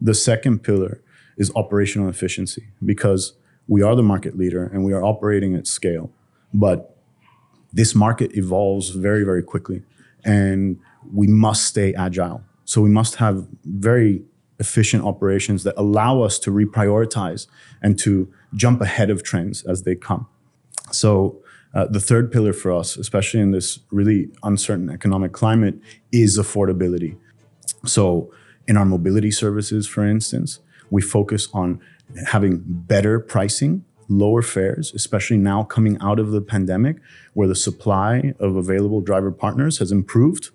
The 0.01 0.15
second 0.15 0.63
pillar 0.63 1.03
is 1.37 1.53
operational 1.55 2.09
efficiency 2.09 2.69
because 2.85 3.35
we 3.69 3.83
are 3.83 3.95
the 3.95 4.03
market 4.03 4.39
leader 4.39 4.65
and 4.65 4.85
we 4.85 4.93
are 4.93 5.03
operating 5.03 5.55
at 5.55 5.67
scale. 5.67 6.11
But 6.55 6.97
this 7.73 7.95
market 7.95 8.37
evolves 8.37 8.91
very, 8.91 9.25
very 9.25 9.43
quickly 9.43 9.83
and 10.25 10.79
we 11.13 11.27
must 11.27 11.65
stay 11.65 11.95
agile. 11.95 12.43
So 12.65 12.81
we 12.81 12.91
must 12.91 13.17
have 13.17 13.47
very 13.65 14.23
efficient 14.59 15.05
operations 15.05 15.65
that 15.65 15.75
allow 15.77 16.23
us 16.23 16.39
to 16.41 16.51
reprioritize 16.51 17.47
and 17.83 17.99
to 18.01 18.33
jump 18.55 18.81
ahead 18.81 19.11
of 19.11 19.23
trends 19.23 19.65
as 19.65 19.83
they 19.83 19.95
come. 19.95 20.27
So 20.91 21.43
uh, 21.75 21.87
the 21.87 22.01
third 22.01 22.33
pillar 22.33 22.53
for 22.53 22.73
us, 22.73 22.97
especially 22.97 23.41
in 23.41 23.51
this 23.51 23.81
really 23.91 24.31
uncertain 24.43 24.89
economic 24.89 25.33
climate, 25.33 25.75
is 26.11 26.39
affordability. 26.39 27.17
So 27.85 28.33
in 28.67 28.77
our 28.77 28.87
mobility 28.87 29.31
services, 29.31 29.87
for 29.87 30.07
instance, 30.07 30.61
we 30.91 31.03
focus 31.03 31.49
on 31.53 31.81
having 32.29 32.63
better 32.65 33.21
pricing, 33.21 33.85
lower 34.09 34.43
fares, 34.43 34.95
especially 34.95 35.37
now 35.37 35.65
coming 35.65 35.99
out 36.01 36.19
of 36.19 36.31
the 36.31 36.41
pandemic, 36.41 36.97
where 37.35 37.49
the 37.49 37.55
supply 37.55 38.33
of 38.39 38.57
available 38.57 39.01
driver 39.01 39.33
partners 39.33 39.79
has 39.79 39.93
improved. 39.93 40.51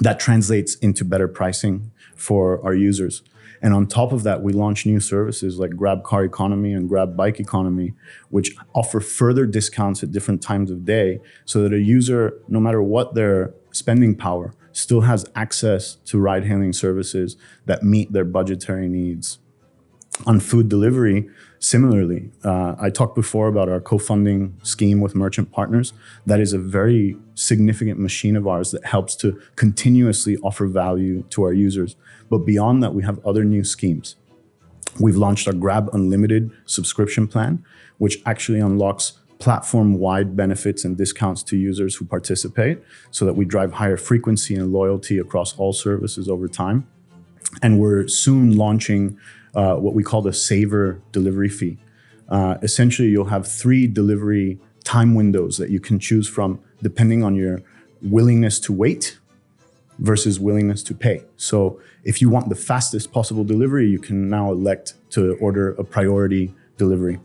That 0.00 0.18
translates 0.18 0.74
into 0.76 1.04
better 1.04 1.28
pricing 1.28 1.90
for 2.16 2.64
our 2.64 2.74
users. 2.74 3.22
And 3.62 3.72
on 3.72 3.86
top 3.86 4.12
of 4.12 4.24
that, 4.24 4.42
we 4.42 4.52
launch 4.52 4.86
new 4.86 4.98
services 4.98 5.58
like 5.58 5.76
Grab 5.76 6.02
Car 6.02 6.24
Economy 6.24 6.72
and 6.72 6.88
Grab 6.88 7.16
Bike 7.16 7.38
Economy, 7.38 7.94
which 8.28 8.56
offer 8.74 8.98
further 8.98 9.46
discounts 9.46 10.02
at 10.02 10.10
different 10.10 10.42
times 10.42 10.70
of 10.70 10.84
day 10.84 11.20
so 11.44 11.62
that 11.62 11.72
a 11.72 11.78
user, 11.78 12.40
no 12.48 12.58
matter 12.58 12.82
what 12.82 13.14
their 13.14 13.54
spending 13.70 14.16
power, 14.16 14.52
still 14.72 15.02
has 15.02 15.24
access 15.36 15.96
to 16.06 16.18
ride 16.18 16.44
hailing 16.44 16.72
services 16.72 17.36
that 17.66 17.84
meet 17.84 18.12
their 18.12 18.24
budgetary 18.24 18.88
needs. 18.88 19.38
On 20.26 20.40
food 20.40 20.68
delivery, 20.68 21.28
similarly, 21.62 22.30
uh, 22.44 22.74
I 22.78 22.90
talked 22.90 23.14
before 23.14 23.46
about 23.46 23.68
our 23.68 23.80
co 23.80 23.96
funding 23.96 24.58
scheme 24.62 25.00
with 25.00 25.14
merchant 25.14 25.52
partners. 25.52 25.92
That 26.26 26.40
is 26.40 26.52
a 26.52 26.58
very 26.58 27.16
significant 27.34 27.98
machine 27.98 28.36
of 28.36 28.46
ours 28.46 28.72
that 28.72 28.84
helps 28.84 29.14
to 29.16 29.40
continuously 29.56 30.36
offer 30.38 30.66
value 30.66 31.22
to 31.30 31.44
our 31.44 31.52
users. 31.52 31.96
But 32.28 32.38
beyond 32.38 32.82
that, 32.82 32.94
we 32.94 33.04
have 33.04 33.24
other 33.24 33.44
new 33.44 33.64
schemes. 33.64 34.16
We've 35.00 35.16
launched 35.16 35.46
our 35.46 35.54
Grab 35.54 35.88
Unlimited 35.92 36.50
subscription 36.66 37.26
plan, 37.28 37.64
which 37.98 38.18
actually 38.26 38.60
unlocks 38.60 39.18
platform 39.38 39.94
wide 39.94 40.36
benefits 40.36 40.84
and 40.84 40.96
discounts 40.96 41.42
to 41.42 41.56
users 41.56 41.96
who 41.96 42.04
participate 42.04 42.80
so 43.10 43.24
that 43.24 43.34
we 43.34 43.44
drive 43.44 43.72
higher 43.72 43.96
frequency 43.96 44.54
and 44.54 44.72
loyalty 44.72 45.18
across 45.18 45.56
all 45.58 45.72
services 45.72 46.28
over 46.28 46.46
time. 46.46 46.86
And 47.60 47.78
we're 47.78 48.08
soon 48.08 48.56
launching 48.56 49.18
uh, 49.54 49.76
what 49.76 49.94
we 49.94 50.02
call 50.02 50.22
the 50.22 50.32
Saver 50.32 51.00
delivery 51.12 51.48
fee. 51.48 51.78
Uh, 52.28 52.56
essentially, 52.62 53.08
you'll 53.08 53.26
have 53.26 53.46
three 53.46 53.86
delivery 53.86 54.58
time 54.84 55.14
windows 55.14 55.58
that 55.58 55.70
you 55.70 55.80
can 55.80 55.98
choose 55.98 56.26
from 56.26 56.60
depending 56.82 57.22
on 57.22 57.34
your 57.34 57.62
willingness 58.00 58.58
to 58.58 58.72
wait, 58.72 59.18
versus 59.98 60.40
willingness 60.40 60.82
to 60.82 60.94
pay. 60.94 61.22
So 61.36 61.80
if 62.04 62.20
you 62.20 62.28
want 62.28 62.48
the 62.48 62.54
fastest 62.54 63.12
possible 63.12 63.44
delivery, 63.44 63.88
you 63.88 63.98
can 63.98 64.28
now 64.28 64.50
elect 64.50 64.94
to 65.10 65.36
order 65.36 65.72
a 65.74 65.84
priority 65.84 66.52
delivery. 66.76 67.20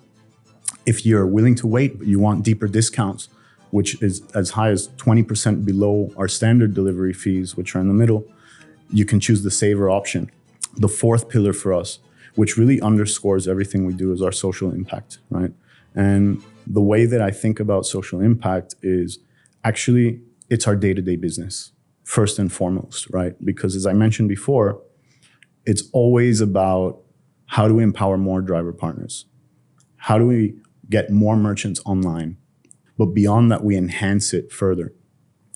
If 0.86 1.06
you're 1.06 1.26
willing 1.26 1.56
to 1.56 1.68
wait, 1.68 1.98
but 1.98 2.08
you 2.08 2.20
want 2.20 2.44
deeper 2.44 2.68
discounts, 2.68 3.30
which 3.72 4.02
is 4.02 4.22
as 4.34 4.52
high 4.52 4.70
as 4.70 4.90
20% 4.90 5.66
below 5.66 6.12
our 6.18 6.28
standard 6.28 6.74
delivery 6.74 7.13
fees, 7.13 7.58
which 7.58 7.76
are 7.76 7.80
in 7.80 7.88
the 7.88 7.94
middle, 7.94 8.26
you 8.89 9.06
can 9.06 9.19
choose 9.19 9.43
the 9.43 9.52
saver 9.52 9.89
option. 9.89 10.32
The 10.76 10.88
fourth 10.88 11.30
pillar 11.30 11.54
for 11.54 11.73
us, 11.73 12.00
which 12.36 12.58
really 12.58 12.80
underscores 12.82 13.47
everything 13.47 13.86
we 13.86 13.93
do, 13.93 14.12
is 14.12 14.21
our 14.21 14.32
social 14.32 14.71
impact, 14.71 15.19
right? 15.30 15.52
And 15.95 16.41
the 16.65 16.82
way 16.82 17.06
that 17.06 17.21
I 17.21 17.32
think 17.32 17.60
about 17.60 17.86
social 17.86 18.21
impact 18.21 18.76
is 18.82 19.19
actually 19.63 20.21
it's 20.50 20.67
our 20.67 20.76
day 20.76 20.93
to 20.93 21.02
day 21.02 21.15
business, 21.15 21.71
first 22.04 22.39
and 22.39 22.52
foremost, 22.52 23.10
right? 23.10 23.34
Because 23.43 23.76
as 23.76 23.86
I 23.86 23.93
mentioned 23.93 24.30
before, 24.30 24.82
it's 25.65 25.84
always 25.91 26.39
about 26.39 27.02
how 27.47 27.67
do 27.67 27.76
we 27.76 27.84
empower 27.84 28.17
more 28.17 28.41
driver 28.41 28.73
partners? 28.73 29.26
How 29.97 30.17
do 30.17 30.28
we 30.28 30.56
get 30.89 31.10
more 31.10 31.36
merchants 31.36 31.82
online? 31.86 32.38
But 32.97 33.08
beyond 33.08 33.52
that, 33.52 33.63
we 33.63 33.76
enhance 33.76 34.34
it 34.34 34.52
further. 34.52 34.93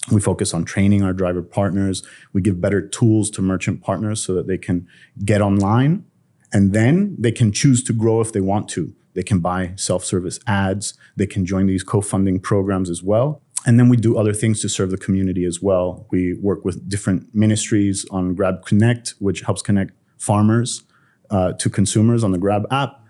We 0.09 0.19
focus 0.19 0.53
on 0.53 0.65
training 0.65 1.03
our 1.03 1.13
driver 1.13 1.43
partners. 1.43 2.03
We 2.33 2.41
give 2.41 2.59
better 2.59 2.81
tools 2.87 3.29
to 3.31 3.41
merchant 3.41 3.81
partners 3.81 4.23
so 4.23 4.33
that 4.33 4.47
they 4.47 4.57
can 4.57 4.87
get 5.23 5.41
online 5.41 6.05
and 6.53 6.73
then 6.73 7.15
they 7.19 7.31
can 7.31 7.51
choose 7.51 7.83
to 7.83 7.93
grow 7.93 8.21
if 8.21 8.33
they 8.33 8.41
want 8.41 8.67
to. 8.69 8.93
They 9.13 9.23
can 9.23 9.39
buy 9.39 9.73
self 9.75 10.03
service 10.03 10.39
ads. 10.47 10.93
They 11.17 11.27
can 11.27 11.45
join 11.45 11.67
these 11.67 11.83
co 11.83 12.01
funding 12.01 12.39
programs 12.39 12.89
as 12.89 13.03
well. 13.03 13.41
And 13.65 13.79
then 13.79 13.89
we 13.89 13.97
do 13.97 14.17
other 14.17 14.33
things 14.33 14.59
to 14.61 14.69
serve 14.69 14.89
the 14.89 14.97
community 14.97 15.45
as 15.45 15.61
well. 15.61 16.07
We 16.09 16.33
work 16.33 16.65
with 16.65 16.89
different 16.89 17.33
ministries 17.35 18.05
on 18.09 18.33
Grab 18.33 18.65
Connect, 18.65 19.13
which 19.19 19.41
helps 19.41 19.61
connect 19.61 19.91
farmers 20.17 20.83
uh, 21.29 21.53
to 21.53 21.69
consumers 21.69 22.23
on 22.23 22.31
the 22.31 22.39
Grab 22.39 22.65
app. 22.71 23.00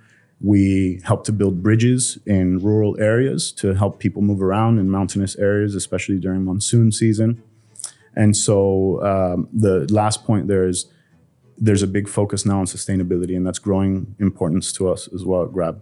We 0.43 1.01
help 1.04 1.23
to 1.25 1.32
build 1.32 1.62
bridges 1.62 2.17
in 2.25 2.60
rural 2.60 2.99
areas 2.99 3.51
to 3.54 3.73
help 3.75 3.99
people 3.99 4.21
move 4.21 4.41
around 4.41 4.80
in 4.80 4.89
mountainous 4.89 5.36
areas, 5.36 5.75
especially 5.75 6.19
during 6.19 6.43
monsoon 6.43 6.91
season. 6.91 7.43
And 8.15 8.36
so 8.36 9.04
um, 9.06 9.47
the 9.54 9.91
last 9.93 10.25
point 10.25 10.47
there 10.47 10.67
is 10.67 10.88
there's 11.58 11.84
a 11.84 11.88
big 11.88 12.10
focus 12.10 12.43
now 12.45 12.60
on 12.60 12.65
sustainability, 12.65 13.38
and 13.38 13.45
that's 13.45 13.60
growing 13.60 14.15
importance 14.19 14.73
to 14.73 14.89
us 14.89 15.08
as 15.13 15.23
well 15.23 15.43
at 15.43 15.51
Grab. 15.51 15.82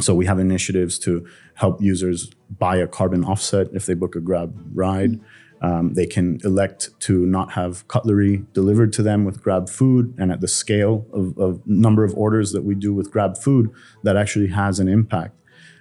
So 0.00 0.14
we 0.14 0.26
have 0.26 0.38
initiatives 0.38 0.98
to 1.00 1.26
help 1.54 1.80
users 1.80 2.30
buy 2.58 2.76
a 2.76 2.86
carbon 2.86 3.24
offset 3.24 3.68
if 3.72 3.86
they 3.86 3.94
book 3.94 4.16
a 4.16 4.20
Grab 4.20 4.54
ride. 4.74 5.20
Um, 5.62 5.94
they 5.94 6.06
can 6.06 6.38
elect 6.44 6.90
to 7.00 7.24
not 7.24 7.52
have 7.52 7.86
cutlery 7.88 8.44
delivered 8.52 8.92
to 8.94 9.02
them 9.02 9.24
with 9.24 9.42
Grab 9.42 9.68
food, 9.68 10.14
and 10.18 10.30
at 10.30 10.40
the 10.40 10.48
scale 10.48 11.06
of, 11.12 11.36
of 11.38 11.66
number 11.66 12.04
of 12.04 12.14
orders 12.14 12.52
that 12.52 12.62
we 12.62 12.74
do 12.74 12.92
with 12.92 13.10
Grab 13.10 13.38
food, 13.38 13.70
that 14.02 14.16
actually 14.16 14.48
has 14.48 14.78
an 14.78 14.88
impact. 14.88 15.34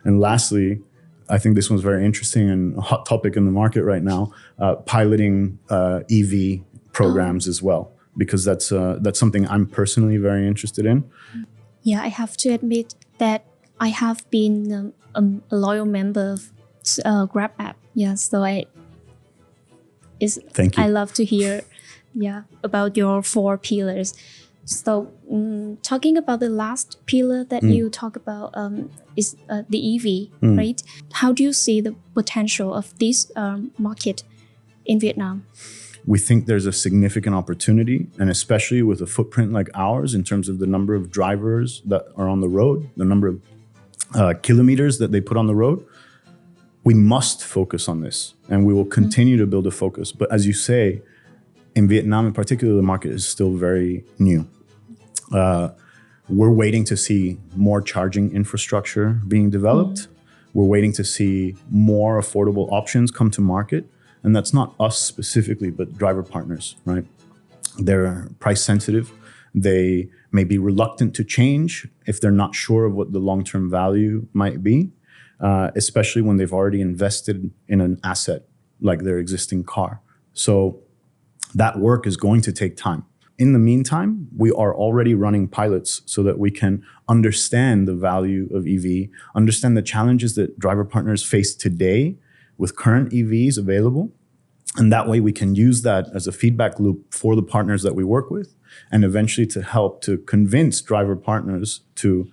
And 0.04 0.20
lastly, 0.20 0.82
I 1.30 1.38
think 1.38 1.56
this 1.56 1.70
one's 1.70 1.82
very 1.82 2.06
interesting 2.06 2.50
and 2.50 2.78
a 2.78 2.82
hot 2.82 3.06
topic 3.06 3.36
in 3.36 3.46
the 3.46 3.52
market 3.52 3.84
right 3.84 4.04
now. 4.04 4.32
Uh, 4.60 4.76
piloting 4.76 5.60
uh, 5.70 6.02
EV 6.12 6.62
programs 6.94 7.48
as 7.48 7.62
well, 7.62 7.92
because 8.16 8.46
that's 8.46 8.72
uh, 8.72 8.98
that's 9.02 9.20
something 9.20 9.48
I'm 9.48 9.66
personally 9.66 10.18
very 10.18 10.48
interested 10.48 10.86
in. 10.86 11.10
Yeah, 11.82 12.02
I 12.02 12.08
have 12.08 12.38
to 12.38 12.50
admit 12.50 12.96
that 13.18 13.46
I 13.80 13.90
have 13.90 14.30
been 14.30 14.94
um, 15.16 15.44
a 15.52 15.56
loyal 15.56 15.86
member 15.86 16.34
of 16.34 16.52
uh, 17.04 17.26
Grab 17.26 17.52
app. 17.60 17.78
Yeah, 17.94 18.16
so 18.16 18.44
I 18.44 18.66
is 20.26 20.40
Thank 20.58 20.72
you. 20.78 20.84
I 20.84 20.88
love 21.00 21.10
to 21.20 21.24
hear 21.34 21.52
yeah 22.26 22.42
about 22.64 22.92
your 23.02 23.22
four 23.34 23.58
pillars. 23.70 24.10
So 24.68 24.92
um, 25.32 25.78
talking 25.92 26.16
about 26.18 26.40
the 26.46 26.50
last 26.64 26.98
pillar 27.12 27.42
that 27.52 27.62
Mm. 27.64 27.76
you 27.78 27.90
talk 28.02 28.14
about 28.24 28.48
um, 28.62 28.76
is 29.16 29.28
uh, 29.54 29.62
the 29.74 29.80
EV, 29.92 30.06
right? 30.62 30.80
How 31.22 31.30
do 31.38 31.42
you 31.48 31.54
see 31.54 31.78
the 31.88 31.94
potential 32.20 32.70
of 32.80 32.86
this 33.04 33.18
um, 33.36 33.60
market 33.78 34.24
in 34.86 35.00
Vietnam? 35.00 35.38
we 36.08 36.20
think 36.28 36.46
there's 36.46 36.68
a 36.68 36.72
significant 36.72 37.36
opportunity, 37.42 37.98
and 38.20 38.30
especially 38.30 38.82
with 38.90 39.02
a 39.02 39.08
footprint 39.16 39.50
like 39.60 39.70
ours, 39.74 40.14
in 40.14 40.24
terms 40.24 40.48
of 40.50 40.56
the 40.60 40.68
number 40.76 40.94
of 41.00 41.04
drivers 41.20 41.82
that 41.92 42.04
are 42.16 42.30
on 42.34 42.40
the 42.46 42.48
road, 42.60 42.78
the 42.96 43.06
number 43.06 43.28
of 43.28 43.36
uh, 44.14 44.34
kilometers 44.48 44.98
that 45.00 45.10
they 45.12 45.22
put 45.30 45.36
on 45.42 45.48
the 45.48 45.56
road, 45.56 45.78
we 46.86 46.94
must 46.94 47.44
focus 47.44 47.90
on 47.90 48.00
this, 48.02 48.36
and 48.48 48.66
we 48.66 48.74
will 48.74 48.86
continue 48.86 49.38
to 49.38 49.48
build 49.48 49.68
a 49.68 49.72
focus. 49.72 50.12
But 50.12 50.32
as 50.32 50.48
you 50.48 50.54
say, 50.54 51.02
in 51.76 51.88
Vietnam 51.88 52.28
in 52.28 52.34
particular, 52.34 52.76
the 52.76 52.84
market 52.84 53.12
is 53.12 53.28
still 53.28 53.52
very 53.52 54.06
new. 54.20 54.48
Uh, 55.34 55.70
we're 56.30 56.52
waiting 56.52 56.86
to 56.86 56.96
see 56.96 57.38
more 57.56 57.82
charging 57.82 58.32
infrastructure 58.32 59.20
being 59.28 59.50
developed. 59.50 60.08
We're 60.54 60.66
waiting 60.66 60.94
to 60.94 61.04
see 61.04 61.56
more 61.70 62.22
affordable 62.22 62.72
options 62.72 63.12
come 63.12 63.30
to 63.32 63.42
market. 63.42 63.90
And 64.24 64.36
that's 64.36 64.54
not 64.54 64.74
us 64.80 64.98
specifically, 64.98 65.72
but 65.72 65.98
driver 65.98 66.24
partners, 66.24 66.76
right? 66.86 67.06
They're 67.78 68.30
price 68.40 68.64
sensitive. 68.64 69.12
They 69.54 70.10
may 70.32 70.44
be 70.44 70.58
reluctant 70.58 71.16
to 71.16 71.24
change 71.24 71.88
if 72.06 72.22
they're 72.22 72.32
not 72.32 72.56
sure 72.56 72.86
of 72.86 72.94
what 72.94 73.12
the 73.12 73.20
long 73.20 73.44
term 73.44 73.70
value 73.70 74.28
might 74.34 74.64
be, 74.64 74.92
uh, 75.40 75.72
especially 75.76 76.22
when 76.22 76.38
they've 76.38 76.54
already 76.54 76.82
invested 76.82 77.52
in 77.68 77.82
an 77.82 78.00
asset 78.04 78.44
like 78.82 79.04
their 79.04 79.18
existing 79.18 79.64
car. 79.64 80.02
So 80.34 80.82
that 81.54 81.80
work 81.80 82.06
is 82.06 82.18
going 82.18 82.42
to 82.42 82.52
take 82.52 82.76
time. 82.76 83.06
In 83.38 83.52
the 83.52 83.60
meantime, 83.60 84.30
we 84.36 84.52
are 84.52 84.74
already 84.74 85.14
running 85.14 85.48
pilots 85.48 86.02
so 86.06 86.24
that 86.24 86.40
we 86.40 86.52
can 86.52 86.86
understand 87.10 87.88
the 87.88 87.94
value 87.94 88.50
of 88.54 88.66
EV, 88.66 89.10
understand 89.36 89.76
the 89.76 89.82
challenges 89.82 90.36
that 90.36 90.58
driver 90.58 90.86
partners 90.86 91.24
face 91.24 91.54
today 91.54 92.18
with 92.58 92.78
current 92.78 93.12
EVs 93.12 93.58
available. 93.58 94.12
And 94.78 94.92
that 94.92 95.08
way 95.08 95.20
we 95.20 95.32
can 95.32 95.56
use 95.56 95.82
that 95.82 96.08
as 96.14 96.28
a 96.28 96.32
feedback 96.32 96.80
loop 96.80 97.14
for 97.14 97.36
the 97.36 97.44
partners 97.44 97.84
that 97.84 97.96
we 97.96 98.04
work 98.04 98.30
with 98.30 98.56
and 98.92 99.04
eventually 99.04 99.48
to 99.48 99.62
help 99.62 100.02
to 100.02 100.18
convince 100.18 100.82
driver 100.82 101.16
partners 101.16 101.82
to 101.96 102.30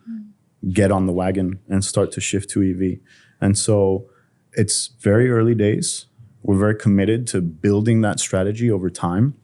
get 0.70 0.92
on 0.92 1.06
the 1.06 1.12
wagon 1.12 1.58
and 1.68 1.84
start 1.84 2.12
to 2.12 2.20
shift 2.20 2.50
to 2.50 2.62
EV. 2.62 3.00
And 3.40 3.58
so 3.58 4.06
it's 4.52 4.88
very 5.00 5.30
early 5.30 5.54
days. 5.54 6.06
We're 6.42 6.58
very 6.58 6.76
committed 6.76 7.26
to 7.28 7.40
building 7.40 8.00
that 8.02 8.20
strategy 8.20 8.70
over 8.70 8.90
time. 8.90 9.34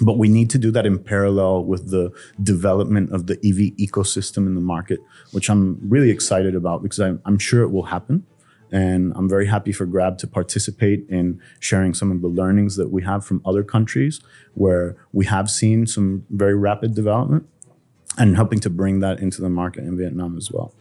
But 0.00 0.18
we 0.18 0.28
need 0.28 0.50
to 0.50 0.58
do 0.58 0.70
that 0.72 0.86
in 0.86 0.98
parallel 0.98 1.64
with 1.64 1.90
the 1.90 2.12
development 2.42 3.12
of 3.12 3.26
the 3.26 3.34
EV 3.34 3.76
ecosystem 3.76 4.46
in 4.46 4.54
the 4.54 4.60
market, 4.60 5.00
which 5.32 5.48
I'm 5.50 5.78
really 5.88 6.10
excited 6.10 6.54
about 6.54 6.82
because 6.82 6.98
I'm, 6.98 7.20
I'm 7.24 7.38
sure 7.38 7.62
it 7.62 7.70
will 7.70 7.84
happen. 7.84 8.26
And 8.72 9.12
I'm 9.14 9.28
very 9.28 9.46
happy 9.46 9.70
for 9.70 9.84
Grab 9.84 10.16
to 10.18 10.26
participate 10.26 11.04
in 11.10 11.40
sharing 11.60 11.92
some 11.92 12.10
of 12.10 12.22
the 12.22 12.28
learnings 12.28 12.76
that 12.76 12.90
we 12.90 13.02
have 13.02 13.24
from 13.24 13.42
other 13.44 13.62
countries 13.62 14.20
where 14.54 14.96
we 15.12 15.26
have 15.26 15.50
seen 15.50 15.86
some 15.86 16.24
very 16.30 16.54
rapid 16.54 16.94
development 16.94 17.46
and 18.18 18.36
helping 18.36 18.60
to 18.60 18.70
bring 18.70 19.00
that 19.00 19.20
into 19.20 19.40
the 19.40 19.48
market 19.48 19.84
in 19.84 19.96
Vietnam 19.96 20.36
as 20.36 20.50
well. 20.50 20.74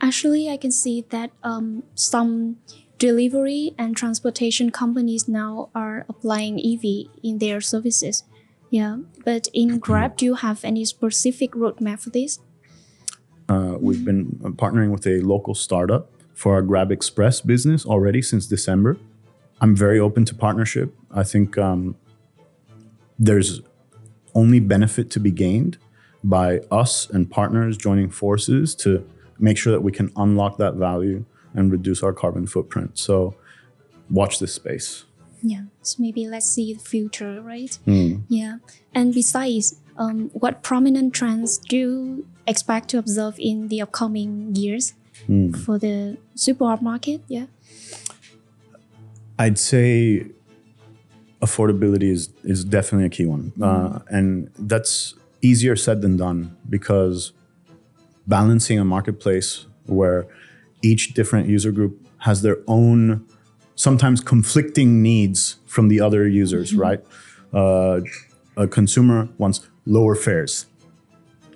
Actually, 0.00 0.48
I 0.48 0.56
can 0.56 0.70
see 0.70 1.04
that 1.10 1.30
um, 1.42 1.82
some 1.94 2.58
delivery 2.98 3.74
and 3.78 3.96
transportation 3.96 4.70
companies 4.70 5.28
now 5.28 5.70
are 5.74 6.04
applying 6.08 6.58
EV 6.58 7.10
in 7.22 7.38
their 7.38 7.60
services. 7.60 8.24
Yeah, 8.70 8.98
but 9.24 9.48
in 9.54 9.78
Grab, 9.78 10.16
do 10.16 10.26
you 10.26 10.34
have 10.34 10.64
any 10.64 10.84
specific 10.84 11.52
roadmap 11.52 12.00
for 12.00 12.10
this? 12.10 12.38
Uh, 13.48 13.76
we've 13.80 14.04
been 14.04 14.38
uh, 14.44 14.48
partnering 14.50 14.90
with 14.90 15.06
a 15.06 15.20
local 15.20 15.54
startup 15.54 16.10
for 16.34 16.54
our 16.54 16.62
Grab 16.62 16.92
Express 16.92 17.40
business 17.40 17.86
already 17.86 18.20
since 18.20 18.46
December. 18.46 18.98
I'm 19.60 19.74
very 19.74 19.98
open 19.98 20.24
to 20.26 20.34
partnership. 20.34 20.94
I 21.10 21.22
think 21.22 21.56
um, 21.56 21.96
there's 23.18 23.62
only 24.34 24.60
benefit 24.60 25.10
to 25.12 25.20
be 25.20 25.30
gained 25.30 25.78
by 26.28 26.58
us 26.70 27.08
and 27.10 27.30
partners 27.30 27.76
joining 27.76 28.10
forces 28.10 28.74
to 28.76 29.08
make 29.38 29.56
sure 29.56 29.72
that 29.72 29.80
we 29.80 29.92
can 29.92 30.12
unlock 30.16 30.58
that 30.58 30.74
value 30.74 31.24
and 31.54 31.72
reduce 31.72 32.02
our 32.02 32.12
carbon 32.12 32.46
footprint. 32.46 32.98
So, 32.98 33.34
watch 34.10 34.38
this 34.38 34.52
space. 34.52 35.04
Yeah, 35.42 35.62
so 35.82 36.02
maybe 36.02 36.26
let's 36.26 36.48
see 36.48 36.74
the 36.74 36.80
future, 36.80 37.40
right? 37.40 37.78
Yeah, 37.86 38.58
and 38.94 39.14
besides, 39.14 39.80
um, 39.96 40.30
what 40.32 40.62
prominent 40.62 41.14
trends 41.14 41.58
do 41.58 41.76
you 41.76 42.26
expect 42.46 42.88
to 42.90 42.98
observe 42.98 43.36
in 43.38 43.68
the 43.68 43.80
upcoming 43.80 44.54
years 44.54 44.94
for 45.64 45.78
the 45.78 46.16
super 46.34 46.70
app 46.72 46.82
market? 46.82 47.22
Yeah. 47.28 47.46
I'd 49.38 49.58
say 49.58 50.26
affordability 51.40 52.10
is 52.10 52.30
is 52.42 52.64
definitely 52.64 53.06
a 53.06 53.10
key 53.10 53.26
one, 53.26 53.52
uh, 53.62 54.00
and 54.08 54.50
that's 54.58 55.14
easier 55.40 55.76
said 55.76 56.02
than 56.02 56.16
done 56.16 56.56
because 56.68 57.32
balancing 58.26 58.78
a 58.78 58.84
marketplace 58.84 59.66
where 59.86 60.26
each 60.82 61.14
different 61.14 61.48
user 61.48 61.72
group 61.72 62.06
has 62.18 62.42
their 62.42 62.58
own 62.66 63.26
sometimes 63.74 64.20
conflicting 64.20 65.02
needs 65.02 65.56
from 65.66 65.88
the 65.88 66.00
other 66.00 66.26
users, 66.26 66.74
right? 66.74 67.00
Uh, 67.52 68.00
a 68.56 68.66
consumer 68.66 69.28
wants 69.38 69.68
lower 69.86 70.14
fares. 70.14 70.66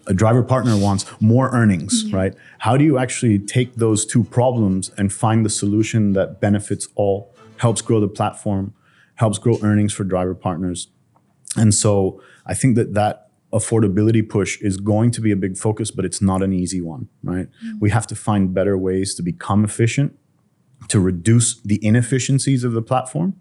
A 0.07 0.15
driver 0.15 0.43
partner 0.43 0.77
wants 0.77 1.05
more 1.21 1.51
earnings, 1.51 2.11
right? 2.13 2.35
How 2.59 2.77
do 2.77 2.85
you 2.85 2.99
actually 2.99 3.39
take 3.39 3.75
those 3.75 4.07
two 4.07 4.25
problems 4.25 4.91
and 4.97 5.13
find 5.13 5.45
the 5.45 5.51
solution 5.51 6.13
that 6.13 6.41
benefits 6.41 6.89
all, 6.95 7.35
helps 7.59 7.83
grow 7.83 8.01
the 8.01 8.09
platform, 8.09 8.73
helps 9.17 9.39
grow 9.39 9.59
earnings 9.63 9.93
for 9.93 10.05
driver 10.05 10.35
partners? 10.35 10.89
And 11.57 11.75
so 11.75 12.23
I 12.47 12.55
think 12.55 12.77
that 12.77 12.95
that 12.95 13.32
affordability 13.53 14.27
push 14.27 14.61
is 14.63 14.79
going 14.79 15.11
to 15.11 15.21
be 15.21 15.31
a 15.31 15.37
big 15.37 15.57
focus, 15.57 15.91
but 15.91 16.05
it's 16.05 16.23
not 16.23 16.43
an 16.43 16.53
easy 16.53 16.81
one, 16.81 17.09
right? 17.23 17.49
Mm-hmm. 17.65 17.79
We 17.81 17.91
have 17.91 18.07
to 18.09 18.15
find 18.15 18.55
better 18.55 18.79
ways 18.79 19.15
to 19.17 19.23
become 19.23 19.65
efficient, 19.65 20.19
to 20.89 20.99
reduce 20.99 21.61
the 21.61 21.79
inefficiencies 21.85 22.65
of 22.65 22.73
the 22.73 22.83
platform. 22.83 23.37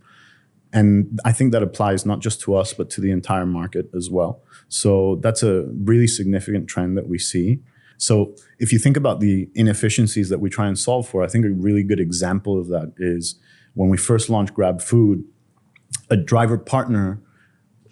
And 0.73 1.19
I 1.25 1.31
think 1.31 1.51
that 1.51 1.63
applies 1.63 2.05
not 2.05 2.19
just 2.19 2.39
to 2.41 2.55
us, 2.55 2.73
but 2.73 2.89
to 2.91 3.01
the 3.01 3.11
entire 3.11 3.45
market 3.45 3.89
as 3.95 4.09
well. 4.09 4.41
So 4.69 5.19
that's 5.21 5.43
a 5.43 5.63
really 5.63 6.07
significant 6.07 6.67
trend 6.67 6.97
that 6.97 7.07
we 7.07 7.17
see. 7.17 7.59
So 7.97 8.35
if 8.57 8.73
you 8.73 8.79
think 8.79 8.97
about 8.97 9.19
the 9.19 9.49
inefficiencies 9.53 10.29
that 10.29 10.39
we 10.39 10.49
try 10.49 10.67
and 10.67 10.77
solve 10.77 11.07
for, 11.07 11.23
I 11.23 11.27
think 11.27 11.45
a 11.45 11.49
really 11.49 11.83
good 11.83 11.99
example 11.99 12.59
of 12.59 12.67
that 12.69 12.93
is 12.97 13.35
when 13.75 13.89
we 13.89 13.97
first 13.97 14.29
launched 14.29 14.53
Grab 14.53 14.81
Food, 14.81 15.23
a 16.09 16.17
driver 16.17 16.57
partner, 16.57 17.21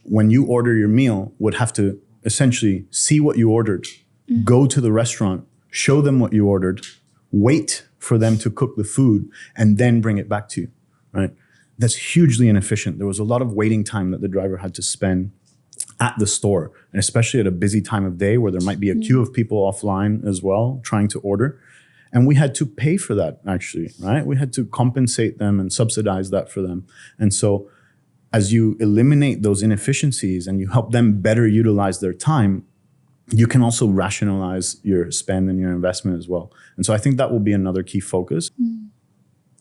when 0.04 0.30
you 0.30 0.46
order 0.46 0.74
your 0.76 0.88
meal, 0.88 1.34
would 1.38 1.56
have 1.56 1.72
to 1.74 2.02
essentially 2.32 2.86
see 2.92 3.20
what 3.20 3.38
you 3.38 3.50
ordered, 3.50 3.86
mm-hmm. 3.86 4.44
go 4.44 4.68
to 4.68 4.80
the 4.80 4.92
restaurant, 4.92 5.40
show 5.72 6.00
them 6.02 6.20
what 6.20 6.32
you 6.32 6.48
ordered, 6.48 6.86
wait 7.32 7.88
for 7.98 8.18
them 8.18 8.38
to 8.38 8.50
cook 8.60 8.76
the 8.76 8.84
food, 8.84 9.30
and 9.56 9.78
then 9.78 10.00
bring 10.00 10.18
it 10.18 10.30
back 10.30 10.48
to 10.50 10.62
you, 10.62 10.70
right? 11.12 11.32
That's 11.80 11.96
hugely 12.14 12.48
inefficient. 12.48 12.98
There 12.98 13.08
was 13.08 13.20
a 13.20 13.30
lot 13.34 13.42
of 13.42 13.54
waiting 13.54 13.84
time 13.84 14.12
that 14.12 14.22
the 14.22 14.28
driver 14.28 14.58
had 14.58 14.74
to 14.76 14.82
spend 14.82 15.32
at 16.00 16.14
the 16.20 16.28
store, 16.28 16.72
and 16.92 17.00
especially 17.00 17.40
at 17.40 17.48
a 17.48 17.52
busy 17.66 17.82
time 17.82 18.06
of 18.06 18.18
day 18.18 18.38
where 18.38 18.52
there 18.52 18.68
might 18.70 18.80
be 18.80 18.90
a 18.90 18.96
queue 18.96 19.16
mm-hmm. 19.16 19.24
of 19.24 19.34
people 19.34 19.60
offline 19.70 20.26
as 20.26 20.42
well 20.44 20.80
trying 20.84 21.08
to 21.10 21.20
order. 21.22 21.60
And 22.12 22.26
we 22.26 22.36
had 22.36 22.56
to 22.56 22.66
pay 22.66 22.98
for 22.98 23.16
that 23.16 23.40
actually, 23.48 23.92
right? 24.00 24.26
We 24.26 24.38
had 24.38 24.52
to 24.54 24.66
compensate 24.66 25.38
them 25.38 25.60
and 25.60 25.72
subsidize 25.72 26.30
that 26.32 26.50
for 26.52 26.62
them. 26.62 26.88
And 27.20 27.34
so 27.34 27.70
as 28.32 28.54
you 28.54 28.78
eliminate 28.80 29.42
those 29.42 29.64
inefficiencies 29.64 30.48
and 30.48 30.60
you 30.60 30.68
help 30.70 30.92
them 30.92 31.22
better 31.22 31.48
utilize 31.48 32.00
their 32.00 32.14
time, 32.14 32.66
you 33.32 33.48
can 33.48 33.62
also 33.62 33.88
rationalize 33.88 34.78
your 34.84 35.12
spend 35.12 35.50
and 35.50 35.60
your 35.60 35.72
investment 35.72 36.18
as 36.18 36.28
well. 36.28 36.52
And 36.76 36.86
so 36.86 36.94
I 36.94 36.98
think 36.98 37.18
that 37.18 37.32
will 37.32 37.40
be 37.40 37.54
another 37.54 37.84
key 37.84 38.00
focus. 38.00 38.50
Mm. 38.62 38.90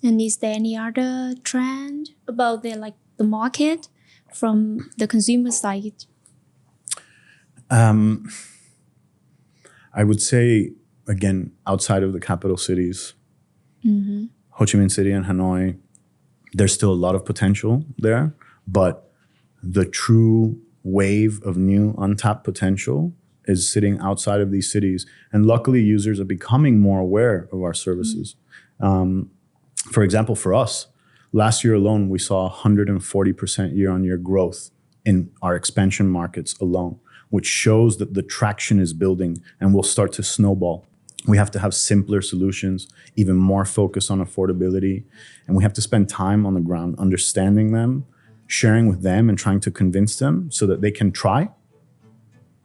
And 0.03 0.21
is 0.21 0.37
there 0.39 0.55
any 0.55 0.77
other 0.77 1.35
trend 1.43 2.11
about 2.27 2.63
the 2.63 2.75
like 2.77 2.95
the 3.17 3.25
market 3.25 3.89
from 4.33 4.91
the 4.97 5.07
consumer 5.07 5.51
side? 5.51 6.05
Um, 7.71 8.29
I 9.93 10.05
would 10.05 10.23
say, 10.23 10.73
again, 11.07 11.53
outside 11.67 12.03
of 12.03 12.13
the 12.13 12.21
capital 12.21 12.57
cities, 12.57 13.15
mm-hmm. 13.85 14.27
Ho 14.51 14.65
Chi 14.65 14.79
Minh 14.79 14.91
City 14.91 15.11
and 15.11 15.27
Hanoi, 15.27 15.79
there's 16.53 16.73
still 16.73 16.93
a 16.93 16.95
lot 16.95 17.15
of 17.15 17.25
potential 17.25 17.85
there, 17.99 18.35
but 18.71 19.11
the 19.63 19.85
true 19.85 20.61
wave 20.85 21.41
of 21.43 21.57
new 21.57 21.95
untapped 21.99 22.45
potential 22.45 23.13
is 23.47 23.69
sitting 23.69 23.99
outside 23.99 24.41
of 24.41 24.53
these 24.53 24.71
cities. 24.71 25.07
And 25.33 25.47
luckily, 25.47 25.83
users 25.83 26.21
are 26.21 26.25
becoming 26.25 26.79
more 26.79 27.01
aware 27.01 27.49
of 27.51 27.63
our 27.63 27.75
services. 27.75 28.37
Um, 28.79 29.31
for 29.91 30.03
example, 30.03 30.35
for 30.37 30.55
us, 30.55 30.87
last 31.33 31.65
year 31.65 31.75
alone, 31.75 32.11
we 32.11 32.19
saw 32.19 32.51
140% 32.51 33.77
year 33.77 33.91
on 33.91 34.05
year 34.05 34.19
growth 34.19 34.71
in 35.05 35.31
our 35.41 35.57
expansion 35.57 36.09
markets 36.09 36.55
alone, 36.61 37.01
which 37.31 37.47
shows 37.47 37.97
that 37.97 38.13
the 38.13 38.23
traction 38.23 38.79
is 38.79 38.93
building 38.93 39.43
and 39.61 39.75
will 39.75 39.83
start 39.83 40.13
to 40.13 40.23
snowball. 40.23 40.87
We 41.27 41.39
have 41.39 41.51
to 41.53 41.59
have 41.59 41.75
simpler 41.75 42.21
solutions, 42.21 42.89
even 43.17 43.37
more 43.37 43.65
focus 43.65 44.11
on 44.11 44.25
affordability, 44.25 45.05
and 45.47 45.57
we 45.57 45.63
have 45.63 45.73
to 45.75 45.83
spend 45.83 46.09
time 46.09 46.47
on 46.47 46.55
the 46.55 46.61
ground 46.61 46.95
understanding 46.99 47.73
them, 47.73 48.07
sharing 48.49 48.89
with 48.89 49.03
them, 49.03 49.29
and 49.29 49.39
trying 49.39 49.61
to 49.61 49.71
convince 49.71 50.19
them 50.19 50.51
so 50.51 50.67
that 50.67 50.81
they 50.81 50.91
can 50.91 51.13
try, 51.13 51.51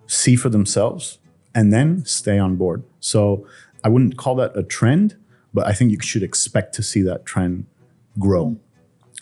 see 0.07 0.35
for 0.35 0.49
themselves, 0.49 1.19
and 1.53 1.71
then 1.71 2.03
stay 2.05 2.39
on 2.39 2.55
board. 2.55 2.83
So 2.99 3.45
I 3.83 3.89
wouldn't 3.89 4.17
call 4.17 4.33
that 4.35 4.57
a 4.57 4.63
trend, 4.63 5.15
but 5.53 5.67
I 5.67 5.73
think 5.73 5.91
you 5.91 5.99
should 6.01 6.23
expect 6.23 6.73
to 6.75 6.81
see 6.81 7.03
that 7.03 7.25
trend 7.25 7.67
grow 8.17 8.57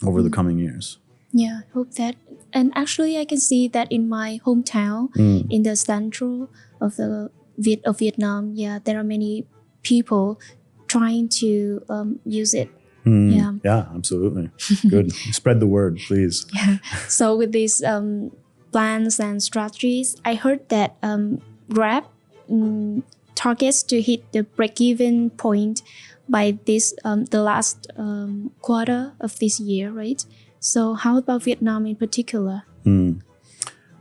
over 0.05 0.21
the 0.21 0.29
coming 0.29 0.57
years. 0.57 0.97
Yeah, 1.33 1.61
I 1.63 1.73
hope 1.73 1.91
that. 1.95 2.15
And 2.53 2.71
actually, 2.75 3.17
I 3.17 3.25
can 3.25 3.39
see 3.39 3.67
that 3.69 3.91
in 3.91 4.07
my 4.07 4.39
hometown, 4.45 5.09
in 5.49 5.63
the 5.63 5.75
central 5.75 6.49
of 6.79 6.95
the 6.97 7.31
Viet 7.57 7.81
of 7.85 7.99
Vietnam. 7.99 8.51
Yeah, 8.53 8.79
there 8.83 8.99
are 8.99 9.03
many 9.03 9.47
people 9.81 10.39
trying 10.87 11.29
to 11.29 11.83
um, 11.89 12.19
use 12.25 12.53
it. 12.53 12.69
Yeah. 13.05 13.53
Yeah, 13.63 13.85
absolutely. 13.95 14.49
Good. 14.87 15.11
Spread 15.33 15.59
the 15.59 15.67
word, 15.67 15.99
please. 16.07 16.45
Yeah. 16.53 16.77
So 17.07 17.35
with 17.35 17.51
these 17.51 17.83
um, 17.83 18.31
plans 18.71 19.19
and 19.19 19.41
strategies, 19.41 20.15
I 20.23 20.35
heard 20.35 20.67
that 20.69 20.97
um, 21.01 21.41
Grab 21.69 22.05
mm, 22.49 23.03
targets 23.35 23.83
to 23.83 24.01
hit 24.01 24.31
the 24.33 24.43
break-even 24.43 25.31
point 25.31 25.81
by 26.29 26.57
this 26.65 26.93
um, 27.03 27.25
the 27.25 27.41
last 27.41 27.87
um, 27.97 28.51
quarter 28.61 29.13
of 29.19 29.39
this 29.39 29.59
year, 29.59 29.91
right? 29.91 30.23
So 30.59 30.93
how 30.93 31.17
about 31.17 31.43
Vietnam 31.43 31.85
in 31.85 31.95
particular? 31.95 32.63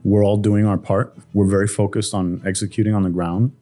We're 0.05 0.25
all 0.25 0.37
doing 0.37 0.65
our 0.67 0.79
part. 0.79 1.17
We're 1.35 1.47
very 1.47 1.67
focused 1.67 2.15
on 2.15 2.43
executing 2.45 2.95
on 2.95 3.03
the 3.03 3.11
ground. 3.11 3.53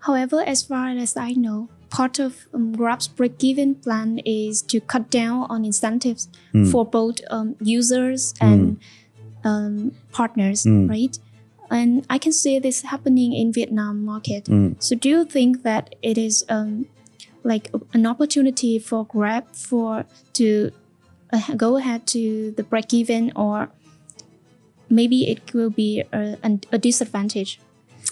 However, 0.00 0.42
as 0.42 0.62
far 0.62 0.88
as 0.88 1.16
I 1.16 1.32
know, 1.32 1.68
part 1.92 2.18
of 2.18 2.46
um, 2.54 2.72
Grab's 2.72 3.06
break-even 3.06 3.74
plan 3.84 4.18
is 4.24 4.62
to 4.62 4.80
cut 4.80 5.10
down 5.10 5.46
on 5.52 5.64
incentives 5.64 6.28
for 6.72 6.84
both 6.84 7.16
um, 7.30 7.54
users 7.60 8.32
and 8.40 8.78
um, 9.44 9.92
partners, 10.12 10.64
right? 10.88 11.18
And 11.70 12.04
I 12.08 12.18
can 12.18 12.32
see 12.32 12.58
this 12.58 12.82
happening 12.82 13.32
in 13.32 13.52
Vietnam 13.52 14.04
market. 14.04 14.48
So, 14.80 14.96
do 14.96 15.08
you 15.08 15.24
think 15.24 15.62
that 15.68 15.94
it 16.02 16.16
is 16.18 16.44
um, 16.48 16.86
like 17.44 17.70
an 17.92 18.06
opportunity 18.06 18.78
for 18.78 19.04
Grab 19.06 19.44
for 19.54 20.04
to 20.34 20.70
uh, 21.32 21.54
go 21.56 21.76
ahead 21.76 22.06
to 22.08 22.52
the 22.56 22.62
break-even, 22.62 23.32
or 23.36 23.68
maybe 24.88 25.28
it 25.32 25.52
will 25.54 25.70
be 25.70 26.02
a, 26.12 26.36
a 26.72 26.78
disadvantage 26.78 27.58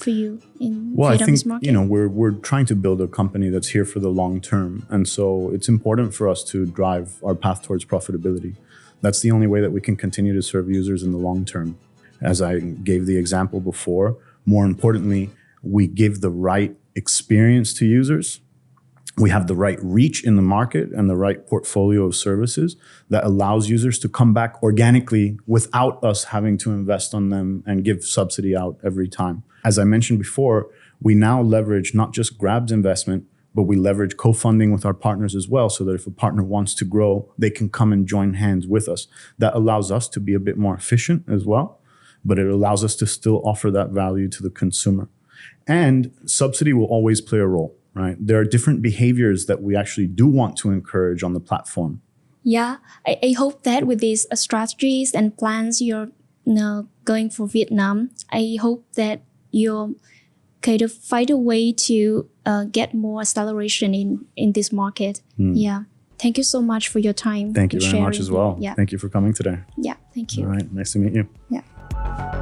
for 0.01 0.11
you 0.11 0.41
in 0.59 0.95
Well, 0.95 1.11
I 1.11 1.19
think 1.19 1.45
market? 1.47 1.67
you 1.67 1.73
know 1.73 1.83
we're 1.83 2.09
we're 2.09 2.33
trying 2.33 2.67
to 2.67 2.75
build 2.75 3.01
a 3.01 3.07
company 3.07 3.49
that's 3.51 3.69
here 3.69 3.85
for 3.85 4.01
the 4.01 4.09
long 4.09 4.41
term, 4.41 4.87
and 4.89 5.09
so 5.09 5.51
it's 5.51 5.69
important 5.69 6.15
for 6.15 6.29
us 6.29 6.43
to 6.45 6.67
drive 6.67 7.23
our 7.23 7.35
path 7.35 7.63
towards 7.63 7.85
profitability. 7.85 8.55
That's 9.03 9.21
the 9.21 9.31
only 9.31 9.47
way 9.47 9.61
that 9.61 9.73
we 9.73 9.81
can 9.81 9.97
continue 9.97 10.35
to 10.35 10.43
serve 10.43 10.69
users 10.69 11.03
in 11.03 11.13
the 11.13 11.19
long 11.19 11.45
term. 11.45 11.79
As 12.21 12.43
I 12.43 12.61
gave 12.61 13.07
the 13.07 13.17
example 13.17 13.61
before, 13.61 14.17
more 14.45 14.67
importantly, 14.67 15.31
we 15.63 15.87
give 15.87 16.21
the 16.21 16.31
right 16.31 16.77
experience 16.95 17.73
to 17.75 17.87
users. 17.87 18.41
We 19.17 19.31
have 19.31 19.49
the 19.49 19.55
right 19.55 19.79
reach 19.83 20.25
in 20.25 20.37
the 20.37 20.43
market 20.43 20.91
and 20.93 21.11
the 21.11 21.17
right 21.17 21.47
portfolio 21.47 22.05
of 22.05 22.15
services 22.15 22.77
that 23.11 23.25
allows 23.25 23.69
users 23.69 23.99
to 23.99 24.09
come 24.09 24.33
back 24.33 24.63
organically 24.63 25.39
without 25.47 26.03
us 26.03 26.25
having 26.25 26.57
to 26.59 26.73
invest 26.73 27.13
on 27.13 27.29
them 27.29 27.63
and 27.67 27.85
give 27.85 28.05
subsidy 28.05 28.57
out 28.57 28.79
every 28.85 29.09
time. 29.09 29.43
As 29.65 29.79
I 29.79 29.85
mentioned 29.85 30.21
before, 30.21 30.71
we 31.03 31.15
now 31.15 31.43
leverage 31.43 31.95
not 31.95 32.15
just 32.15 32.39
Grab's 32.39 32.73
investment, 32.73 33.25
but 33.55 33.65
we 33.65 33.77
leverage 33.77 34.17
co-funding 34.17 34.73
with 34.73 34.87
our 34.87 34.95
partners 34.95 35.35
as 35.35 35.49
well 35.49 35.69
so 35.69 35.85
that 35.85 35.95
if 35.95 36.07
a 36.07 36.11
partner 36.11 36.43
wants 36.43 36.75
to 36.77 36.85
grow, 36.85 37.31
they 37.37 37.51
can 37.51 37.69
come 37.69 37.93
and 37.93 38.07
join 38.07 38.35
hands 38.35 38.67
with 38.67 38.89
us. 38.89 39.09
That 39.39 39.55
allows 39.55 39.91
us 39.91 40.09
to 40.11 40.21
be 40.21 40.35
a 40.35 40.41
bit 40.41 40.57
more 40.57 40.75
efficient 40.75 41.25
as 41.29 41.45
well, 41.45 41.81
but 42.25 42.39
it 42.39 42.47
allows 42.47 42.85
us 42.85 42.95
to 42.97 43.07
still 43.07 43.43
offer 43.45 43.71
that 43.71 43.91
value 43.91 44.29
to 44.29 44.43
the 44.43 44.51
consumer. 44.51 45.09
And 45.67 46.13
subsidy 46.27 46.73
will 46.73 46.85
always 46.85 47.21
play 47.21 47.39
a 47.39 47.47
role, 47.47 47.77
right? 47.95 48.17
There 48.19 48.39
are 48.39 48.45
different 48.45 48.83
behaviors 48.83 49.47
that 49.47 49.63
we 49.63 49.77
actually 49.77 50.07
do 50.07 50.27
want 50.27 50.57
to 50.59 50.71
encourage 50.71 51.23
on 51.23 51.33
the 51.33 51.41
platform. 51.41 52.03
Yeah, 52.43 52.77
I, 53.07 53.19
I 53.23 53.35
hope 53.37 53.65
that 53.65 53.87
with 53.87 54.01
these 54.01 54.27
uh, 54.31 54.37
strategies 54.37 55.13
and 55.15 55.37
plans 55.37 55.83
you're 55.83 56.09
you 56.45 56.55
know, 56.55 56.89
going 57.05 57.31
for 57.31 57.47
Vietnam, 57.47 58.11
I 58.33 58.57
hope 58.61 58.85
that 58.95 59.23
you'll 59.51 59.95
kind 60.63 60.83
of 60.83 60.93
find 60.93 61.31
a 61.31 61.37
way 61.37 61.73
to 61.73 62.29
uh, 62.47 62.65
get 62.65 62.95
more 62.95 63.21
acceleration 63.21 63.95
in 63.95 64.27
in 64.37 64.53
this 64.53 64.73
market. 64.73 65.21
Yeah. 65.37 65.85
Thank 66.19 66.37
you 66.37 66.45
so 66.45 66.61
much 66.61 66.89
for 66.89 66.99
your 66.99 67.15
time. 67.15 67.55
Thank 67.55 67.73
you 67.73 67.81
very 67.81 68.01
much 68.01 68.19
as 68.19 68.31
well. 68.31 68.57
Yeah. 68.61 68.75
Thank 68.75 68.93
you 68.93 68.99
for 68.99 69.09
coming 69.09 69.33
today. 69.33 69.61
yeah. 69.79 69.95
Thank 70.15 70.37
you. 70.37 70.45
All 70.45 70.51
right. 70.51 70.71
Nice 70.73 70.93
to 70.93 70.99
meet 70.99 71.15
you. 71.15 71.29
Yeah. 71.49 72.40